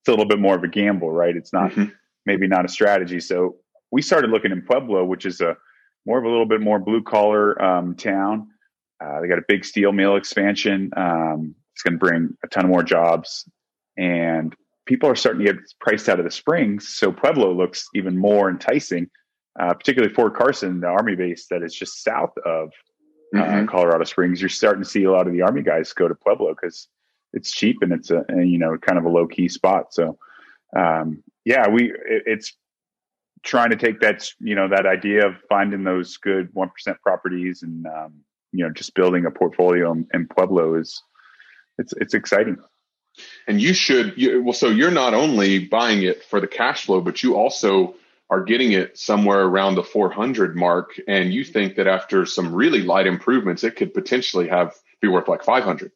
it's 0.01 0.09
a 0.09 0.11
little 0.13 0.27
bit 0.27 0.39
more 0.39 0.57
of 0.57 0.65
a 0.65 0.69
gamble, 0.69 1.11
right? 1.11 1.37
It's 1.37 1.53
not 1.53 1.73
Mhm. 1.73 1.93
maybe 2.27 2.47
not 2.47 2.65
a 2.65 2.69
strategy. 2.69 3.21
So 3.21 3.57
we 3.91 4.03
started 4.03 4.31
looking 4.31 4.53
in 4.53 4.63
Pueblo, 4.63 5.05
which 5.05 5.27
is 5.27 5.41
a 5.41 5.57
more 6.07 6.19
of 6.19 6.25
a 6.25 6.29
little 6.29 6.47
bit 6.47 6.61
more 6.61 6.79
blue 6.79 7.03
collar 7.03 7.61
um, 7.63 7.95
town. 7.95 8.49
Uh, 9.01 9.21
they 9.21 9.29
got 9.29 9.39
a 9.39 9.45
big 9.49 9.65
steel 9.65 9.93
mill 9.93 10.17
expansion. 10.17 10.91
Um, 10.97 11.55
it's 11.73 11.83
going 11.83 11.95
to 11.95 11.99
bring 11.99 12.37
a 12.45 12.49
ton 12.49 12.65
of 12.65 12.71
more 12.71 12.83
jobs, 12.83 13.49
and 13.97 14.55
people 14.87 15.09
are 15.09 15.15
starting 15.15 15.45
to 15.45 15.53
get 15.53 15.63
priced 15.81 16.09
out 16.09 16.19
of 16.19 16.25
the 16.25 16.31
springs. 16.31 16.89
So 16.89 17.13
Pueblo 17.13 17.53
looks 17.53 17.87
even 17.95 18.17
more 18.17 18.49
enticing, 18.51 19.11
uh, 19.61 19.75
particularly 19.75 20.13
Fort 20.15 20.35
Carson, 20.35 20.81
the 20.81 20.87
army 20.89 21.15
base 21.15 21.47
that 21.49 21.63
is 21.63 21.75
just 21.75 22.03
south 22.03 22.33
of 22.45 22.73
uh, 23.37 23.41
Mhm. 23.41 23.69
Colorado 23.69 24.05
Springs. 24.05 24.41
You're 24.41 24.49
starting 24.49 24.83
to 24.83 24.89
see 24.89 25.05
a 25.05 25.11
lot 25.13 25.27
of 25.27 25.35
the 25.35 25.43
army 25.43 25.61
guys 25.63 25.93
go 25.93 26.09
to 26.09 26.15
Pueblo 26.15 26.55
because 26.55 26.89
it's 27.33 27.53
cheap 27.53 27.79
and 27.83 27.93
it's 27.93 28.11
a, 28.11 28.25
a 28.29 28.43
you 28.43 28.59
know 28.59 28.77
kind 28.79 28.99
of 28.99 29.05
a 29.05 29.09
low 29.09 29.27
key 29.27 29.49
spot. 29.49 29.93
So 29.93 30.19
um, 30.77 31.23
yeah, 31.45 31.69
we 31.69 31.91
it, 31.91 32.23
it's 32.27 32.55
trying 33.43 33.71
to 33.71 33.77
take 33.77 34.01
that 34.01 34.29
you 34.41 34.55
know 34.55 34.69
that 34.69 34.87
idea 34.87 35.27
of 35.27 35.37
finding 35.49 35.85
those 35.85 36.17
good 36.17 36.51
one 36.53 36.71
percent 36.71 37.01
properties 37.03 37.63
and 37.63 37.87
um, 37.87 38.21
you 38.53 38.65
know 38.65 38.73
just 38.73 38.95
building 38.95 39.27
a 39.27 39.31
portfolio 39.31 39.93
in, 39.93 40.07
in 40.13 40.27
Pueblo 40.27 40.75
is 40.75 41.03
it's 41.79 41.93
it's 41.95 42.15
exciting. 42.15 42.59
And 43.47 43.61
you 43.61 43.75
should, 43.75 44.15
you, 44.17 44.43
well, 44.45 44.53
so 44.53 44.69
you're 44.69 44.93
not 44.93 45.13
only 45.13 45.59
buying 45.59 46.03
it 46.03 46.23
for 46.23 46.41
the 46.41 46.47
cash 46.47 46.85
flow, 46.85 47.01
but 47.01 47.23
you 47.23 47.37
also 47.37 47.95
are 48.31 48.43
getting 48.45 48.73
it 48.73 48.99
somewhere 48.99 49.43
around 49.43 49.75
the 49.75 49.83
400 49.83 50.55
mark. 50.55 51.01
And 51.09 51.33
you 51.33 51.45
think 51.45 51.77
that 51.77 51.87
after 51.87 52.27
some 52.27 52.55
really 52.55 52.83
light 52.83 53.07
improvements, 53.07 53.65
it 53.65 53.77
could 53.77 53.95
potentially 53.95 54.49
have 54.49 54.75
be 55.01 55.09
worth 55.09 55.29
like 55.29 55.45
500. 55.45 55.93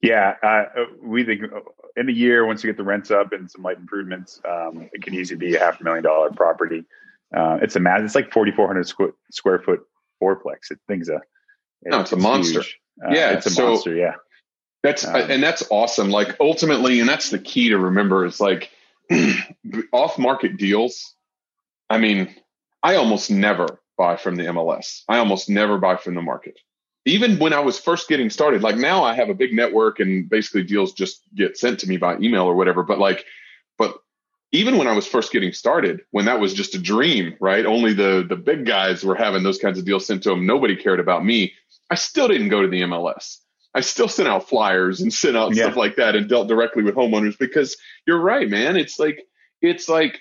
Yeah, 0.00 0.34
uh, 0.42 0.64
we 1.02 1.24
think 1.24 1.42
in 1.96 2.08
a 2.08 2.12
year 2.12 2.46
once 2.46 2.62
you 2.62 2.68
get 2.68 2.76
the 2.76 2.84
rents 2.84 3.10
up 3.10 3.32
and 3.32 3.50
some 3.50 3.62
light 3.62 3.78
improvements, 3.78 4.40
um, 4.48 4.88
it 4.92 5.02
can 5.02 5.14
easily 5.14 5.38
be 5.38 5.56
a 5.56 5.58
half 5.58 5.80
million 5.80 6.04
dollar 6.04 6.30
property. 6.30 6.84
Uh, 7.36 7.58
it's 7.60 7.74
a 7.76 7.80
mad. 7.80 8.02
It's 8.02 8.14
like 8.14 8.32
forty 8.32 8.52
four 8.52 8.66
hundred 8.66 8.86
square 8.86 9.12
square 9.30 9.58
foot 9.58 9.80
fourplex. 10.22 10.70
It 10.70 10.78
thing's 10.86 11.08
a 11.08 11.20
No, 11.84 12.00
it's 12.00 12.12
a 12.12 12.16
monster. 12.16 12.60
Uh, 12.60 13.10
Yeah, 13.10 13.32
it's 13.32 13.46
a 13.46 13.50
so- 13.50 13.68
monster. 13.68 13.94
Yeah, 13.94 14.14
That's 14.82 15.04
Um, 15.04 15.16
and 15.16 15.42
that's 15.42 15.64
awesome. 15.70 16.10
Like 16.10 16.36
ultimately, 16.40 17.00
and 17.00 17.08
that's 17.08 17.30
the 17.30 17.38
key 17.38 17.70
to 17.70 17.78
remember 17.78 18.24
is 18.24 18.40
like 18.40 18.70
off 19.92 20.18
market 20.18 20.56
deals. 20.56 21.14
I 21.90 21.98
mean, 21.98 22.34
I 22.82 22.96
almost 22.96 23.30
never 23.30 23.80
buy 23.96 24.16
from 24.16 24.36
the 24.36 24.44
MLS. 24.44 25.02
I 25.08 25.18
almost 25.18 25.48
never 25.50 25.78
buy 25.78 25.96
from 25.96 26.14
the 26.14 26.22
market. 26.22 26.58
Even 27.04 27.38
when 27.38 27.52
I 27.52 27.60
was 27.60 27.78
first 27.78 28.08
getting 28.08 28.28
started, 28.30 28.62
like 28.62 28.76
now 28.76 29.02
I 29.04 29.14
have 29.14 29.30
a 29.30 29.34
big 29.34 29.52
network 29.54 29.98
and 30.00 30.28
basically 30.28 30.62
deals 30.64 30.92
just 30.92 31.22
get 31.34 31.56
sent 31.56 31.80
to 31.80 31.88
me 31.88 31.96
by 31.96 32.16
email 32.18 32.44
or 32.44 32.54
whatever. 32.54 32.82
But 32.82 32.98
like, 32.98 33.24
but 33.78 33.96
even 34.52 34.76
when 34.78 34.88
I 34.88 34.92
was 34.92 35.06
first 35.06 35.32
getting 35.32 35.52
started, 35.52 36.02
when 36.10 36.26
that 36.26 36.40
was 36.40 36.52
just 36.54 36.74
a 36.74 36.78
dream, 36.78 37.34
right? 37.40 37.64
Only 37.64 37.92
the 37.94 38.24
the 38.28 38.36
big 38.36 38.66
guys 38.66 39.04
were 39.04 39.14
having 39.14 39.42
those 39.42 39.58
kinds 39.58 39.78
of 39.78 39.84
deals 39.84 40.06
sent 40.06 40.22
to 40.24 40.30
them. 40.30 40.46
Nobody 40.46 40.76
cared 40.76 41.00
about 41.00 41.24
me. 41.24 41.52
I 41.90 41.94
still 41.94 42.28
didn't 42.28 42.48
go 42.50 42.62
to 42.62 42.68
the 42.68 42.82
MLS. 42.82 43.38
I 43.74 43.80
still 43.80 44.08
sent 44.08 44.28
out 44.28 44.48
flyers 44.48 45.00
and 45.00 45.12
sent 45.12 45.36
out 45.36 45.54
Yeah. 45.54 45.64
stuff 45.64 45.76
like 45.76 45.96
that 45.96 46.16
and 46.16 46.28
dealt 46.28 46.48
directly 46.48 46.82
with 46.82 46.94
homeowners 46.94 47.38
because 47.38 47.76
you're 48.06 48.20
right, 48.20 48.48
man. 48.48 48.76
It's 48.76 48.98
like 48.98 49.24
it's 49.62 49.88
like 49.88 50.20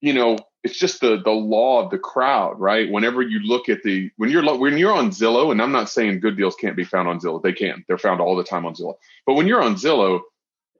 you 0.00 0.12
know, 0.12 0.36
it's 0.64 0.78
just 0.78 1.00
the 1.00 1.20
the 1.22 1.30
law 1.30 1.84
of 1.84 1.90
the 1.90 1.98
crowd, 1.98 2.58
right? 2.58 2.90
Whenever 2.90 3.22
you 3.22 3.40
look 3.40 3.68
at 3.68 3.82
the 3.82 4.10
when 4.16 4.30
you're 4.30 4.42
when 4.58 4.78
you're 4.78 4.92
on 4.92 5.10
Zillow, 5.10 5.52
and 5.52 5.60
I'm 5.60 5.72
not 5.72 5.90
saying 5.90 6.20
good 6.20 6.36
deals 6.36 6.56
can't 6.56 6.76
be 6.76 6.84
found 6.84 7.06
on 7.06 7.20
Zillow, 7.20 7.42
they 7.42 7.52
can. 7.52 7.84
They're 7.86 7.98
found 7.98 8.20
all 8.20 8.34
the 8.34 8.44
time 8.44 8.64
on 8.66 8.74
Zillow. 8.74 8.94
But 9.26 9.34
when 9.34 9.46
you're 9.46 9.62
on 9.62 9.74
Zillow, 9.76 10.20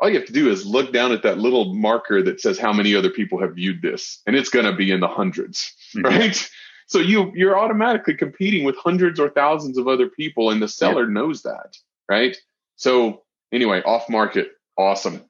all 0.00 0.08
you 0.08 0.16
have 0.18 0.26
to 0.26 0.32
do 0.32 0.50
is 0.50 0.66
look 0.66 0.92
down 0.92 1.12
at 1.12 1.22
that 1.22 1.38
little 1.38 1.74
marker 1.74 2.22
that 2.22 2.40
says 2.40 2.58
how 2.58 2.72
many 2.72 2.94
other 2.96 3.10
people 3.10 3.38
have 3.40 3.54
viewed 3.54 3.82
this, 3.82 4.20
and 4.26 4.34
it's 4.34 4.48
going 4.48 4.64
to 4.66 4.72
be 4.74 4.90
in 4.90 5.00
the 5.00 5.08
100s 5.08 5.70
Mhm. 5.94 6.04
right? 6.04 6.50
So 6.86 6.98
you 6.98 7.30
you're 7.34 7.58
automatically 7.58 8.14
competing 8.14 8.64
with 8.64 8.76
hundreds 8.76 9.20
or 9.20 9.28
thousands 9.30 9.78
of 9.78 9.86
other 9.86 10.08
people, 10.08 10.50
and 10.50 10.60
the 10.62 10.68
seller 10.68 11.06
knows 11.06 11.42
that, 11.42 11.76
right? 12.08 12.36
So 12.76 13.22
anyway, 13.52 13.82
off 13.82 14.08
market, 14.08 14.52
awesome. 14.76 15.22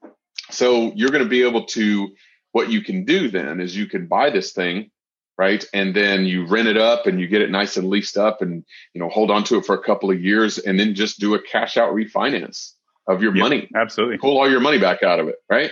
So 0.50 0.92
you're 0.94 1.10
going 1.10 1.24
to 1.24 1.28
be 1.28 1.42
able 1.42 1.64
to 1.66 2.08
what 2.54 2.70
you 2.70 2.80
can 2.82 3.04
do 3.04 3.28
then 3.28 3.60
is 3.60 3.76
you 3.76 3.86
can 3.86 4.06
buy 4.06 4.30
this 4.30 4.52
thing, 4.52 4.90
right? 5.36 5.64
And 5.74 5.94
then 5.94 6.24
you 6.24 6.46
rent 6.46 6.68
it 6.68 6.76
up 6.76 7.06
and 7.06 7.18
you 7.20 7.26
get 7.26 7.42
it 7.42 7.50
nice 7.50 7.76
and 7.76 7.88
leased 7.90 8.16
up 8.16 8.42
and 8.42 8.64
you 8.94 9.00
know 9.00 9.08
hold 9.08 9.30
on 9.30 9.42
to 9.44 9.56
it 9.58 9.66
for 9.66 9.74
a 9.74 9.82
couple 9.82 10.10
of 10.10 10.20
years 10.22 10.58
and 10.58 10.78
then 10.78 10.94
just 10.94 11.18
do 11.20 11.34
a 11.34 11.42
cash 11.42 11.76
out 11.76 11.92
refinance 11.92 12.72
of 13.08 13.22
your 13.22 13.34
Yep. 13.34 13.42
money. 13.42 13.68
absolutely. 13.74 14.18
Pull 14.18 14.38
all 14.38 14.48
your 14.50 14.60
money 14.60 14.78
back 14.78 15.02
out 15.02 15.18
of 15.20 15.28
it, 15.28 15.36
right? 15.50 15.70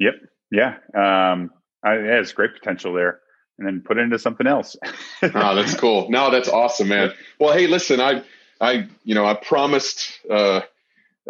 Yep. 0.00 0.14
Yeah. 0.50 0.74
Um, 0.94 1.50
I, 1.84 1.94
yeah, 1.94 2.20
it's 2.20 2.32
great 2.32 2.52
potential 2.54 2.92
there, 2.92 3.20
and 3.58 3.66
then 3.66 3.80
put 3.84 3.96
it 3.98 4.02
into 4.02 4.18
something 4.18 4.46
else. 4.46 4.76
oh, 5.22 5.54
that's 5.54 5.74
cool. 5.74 6.10
No, 6.10 6.30
that's 6.30 6.48
awesome, 6.48 6.88
man. 6.88 7.12
Well, 7.38 7.52
hey, 7.54 7.66
listen, 7.68 8.00
I, 8.00 8.22
I, 8.60 8.88
you 9.04 9.14
know, 9.14 9.24
I 9.24 9.34
promised 9.34 10.20
uh, 10.30 10.60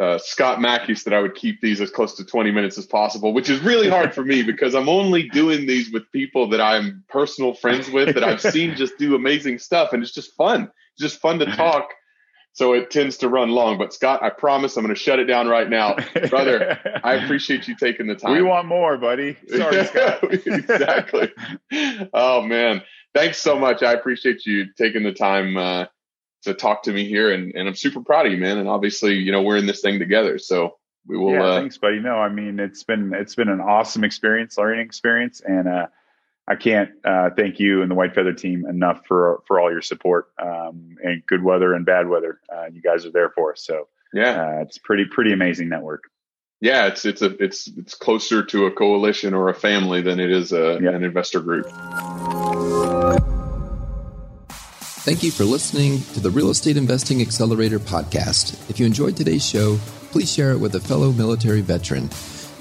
uh, 0.01 0.19
Scott 0.19 0.59
Mackes 0.59 1.05
that 1.05 1.13
I 1.13 1.21
would 1.21 1.35
keep 1.35 1.61
these 1.61 1.81
as 1.81 1.91
close 1.91 2.15
to 2.17 2.25
20 2.25 2.51
minutes 2.51 2.79
as 2.79 2.87
possible, 2.87 3.35
which 3.35 3.51
is 3.51 3.61
really 3.61 3.89
hard 3.89 4.15
for 4.15 4.25
me 4.25 4.43
because 4.43 4.75
I'm 4.75 4.89
only 4.89 5.29
doing 5.29 5.67
these 5.67 5.93
with 5.93 6.11
people 6.13 6.49
that 6.51 6.61
I'm 6.61 7.05
personal 7.09 7.55
friends 7.55 7.91
with 7.91 8.15
that 8.15 8.25
I've 8.25 8.41
seen 8.41 8.75
just 8.75 8.97
do 8.99 9.15
amazing 9.15 9.59
stuff, 9.59 9.93
and 9.93 10.03
it's 10.03 10.13
just 10.13 10.35
fun. 10.35 10.71
It's 10.95 11.03
just 11.03 11.21
fun 11.21 11.39
to 11.41 11.47
talk. 11.47 11.91
So 12.55 12.75
it 12.75 12.91
tends 12.91 13.17
to 13.19 13.29
run 13.31 13.49
long. 13.49 13.79
But 13.79 13.95
Scott, 13.95 14.23
I 14.23 14.29
promise 14.29 14.77
I'm 14.77 14.85
going 14.85 14.95
to 14.95 15.01
shut 15.01 15.19
it 15.19 15.25
down 15.25 15.49
right 15.49 15.69
now, 15.69 15.97
brother. 16.29 16.79
I 17.03 17.15
appreciate 17.15 17.67
you 17.67 17.75
taking 17.77 18.07
the 18.07 18.15
time. 18.15 18.33
We 18.33 18.43
want 18.43 18.69
more, 18.69 18.99
buddy. 18.99 19.39
Sorry, 19.49 19.85
Scott. 19.87 20.23
exactly. 20.25 21.33
Oh 22.13 22.43
man, 22.43 22.83
thanks 23.15 23.39
so 23.39 23.59
much. 23.59 23.83
I 23.83 23.93
appreciate 23.95 24.45
you 24.45 24.67
taking 24.77 25.03
the 25.03 25.13
time 25.13 25.57
uh, 25.57 25.87
to 26.43 26.55
talk 26.55 26.83
to 26.85 26.93
me 26.93 27.07
here, 27.09 27.33
and, 27.33 27.53
and 27.55 27.69
I'm 27.69 27.75
super 27.75 28.01
proud 28.01 28.27
of 28.27 28.33
you, 28.33 28.39
man. 28.39 28.59
And 28.59 28.69
obviously, 28.69 29.15
you 29.15 29.33
know, 29.33 29.43
we're 29.43 29.57
in 29.57 29.67
this 29.67 29.81
thing 29.81 29.99
together, 29.99 30.39
so 30.39 30.77
we 31.07 31.17
will. 31.19 31.33
yeah, 31.33 31.45
uh, 31.45 31.61
thanks, 31.61 31.79
buddy. 31.79 31.99
No, 32.01 32.17
I 32.17 32.29
mean 32.29 32.61
it's 32.61 32.85
been 32.85 33.13
it's 33.15 33.35
been 33.35 33.49
an 33.49 33.61
awesome 33.61 34.05
experience, 34.05 34.57
learning 34.59 34.85
experience, 34.87 35.41
and 35.41 35.67
uh, 35.69 35.87
I 36.47 36.57
can't 36.57 36.91
uh, 37.05 37.31
thank 37.37 37.59
you 37.61 37.83
and 37.83 37.91
the 37.91 37.95
White 37.95 38.15
Feather 38.15 38.33
team 38.33 38.67
enough 38.67 39.07
for 39.07 39.43
for 39.47 39.59
all 39.61 39.71
your 39.71 39.83
support 39.83 40.29
um, 40.41 40.97
and 41.03 41.25
good 41.27 41.43
weather 41.43 41.75
and 41.75 41.85
bad 41.87 42.09
weather. 42.09 42.41
Uh, 42.53 42.67
you 42.73 42.83
guys 42.83 43.05
are 43.07 43.11
there 43.13 43.31
for 43.31 43.53
us, 43.53 43.65
so 43.65 43.89
Yeah. 44.13 44.59
uh, 44.59 44.63
it's 44.63 44.79
pretty 44.79 45.05
pretty 45.07 45.33
amazing 45.33 45.69
network. 45.69 46.05
Yeah, 46.61 46.87
it's 46.87 47.05
it's 47.05 47.23
a 47.23 47.43
it's 47.43 47.67
it's 47.77 47.95
closer 47.95 48.45
to 48.45 48.67
a 48.67 48.71
coalition 48.71 49.35
or 49.35 49.49
a 49.49 49.55
family 49.55 50.03
than 50.03 50.21
it 50.21 50.31
is 50.31 50.53
a, 50.53 50.79
Yeah. 50.81 50.91
an 50.91 51.03
investor 51.03 51.41
group. 51.41 51.67
Thank 55.03 55.25
you 55.25 55.33
for 55.33 55.43
listening 55.43 56.01
to 56.15 56.21
the 56.21 56.31
Real 56.31 56.51
Estate 56.51 56.77
Investing 56.77 57.21
Accelerator 57.21 57.81
podcast. 57.81 58.71
If 58.71 58.79
you 58.79 58.87
enjoyed 58.87 59.17
today's 59.17 59.45
show, 59.45 59.77
please 60.13 60.33
share 60.33 60.53
it 60.53 60.59
with 60.59 60.77
a 60.77 60.81
fellow 60.81 61.11
military 61.11 61.61
veteran. 61.61 62.05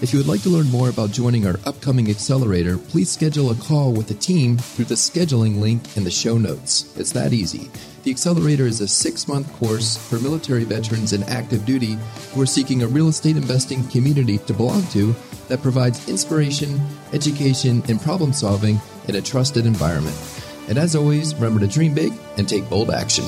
If 0.01 0.11
you 0.11 0.17
would 0.17 0.27
like 0.27 0.41
to 0.41 0.49
learn 0.49 0.71
more 0.71 0.89
about 0.89 1.11
joining 1.11 1.45
our 1.45 1.59
upcoming 1.67 2.09
accelerator, 2.09 2.79
please 2.79 3.11
schedule 3.11 3.51
a 3.51 3.55
call 3.55 3.93
with 3.93 4.07
the 4.07 4.15
team 4.15 4.57
through 4.57 4.85
the 4.85 4.95
scheduling 4.95 5.59
link 5.59 5.95
in 5.95 6.03
the 6.03 6.09
show 6.09 6.39
notes. 6.39 6.91
It's 6.97 7.11
that 7.11 7.31
easy. 7.31 7.69
The 8.01 8.09
Accelerator 8.09 8.65
is 8.65 8.81
a 8.81 8.87
six 8.87 9.27
month 9.27 9.53
course 9.57 9.95
for 9.95 10.19
military 10.19 10.63
veterans 10.63 11.13
in 11.13 11.21
active 11.25 11.63
duty 11.63 11.95
who 12.33 12.41
are 12.41 12.47
seeking 12.47 12.81
a 12.81 12.87
real 12.87 13.09
estate 13.09 13.37
investing 13.37 13.87
community 13.89 14.39
to 14.39 14.53
belong 14.55 14.81
to 14.87 15.13
that 15.47 15.61
provides 15.61 16.09
inspiration, 16.09 16.81
education, 17.13 17.83
and 17.87 18.01
problem 18.01 18.33
solving 18.33 18.81
in 19.07 19.17
a 19.17 19.21
trusted 19.21 19.67
environment. 19.67 20.30
And 20.71 20.79
as 20.79 20.95
always, 20.95 21.35
remember 21.35 21.59
to 21.59 21.67
dream 21.67 21.93
big 21.93 22.13
and 22.37 22.47
take 22.47 22.69
bold 22.69 22.91
action. 22.91 23.25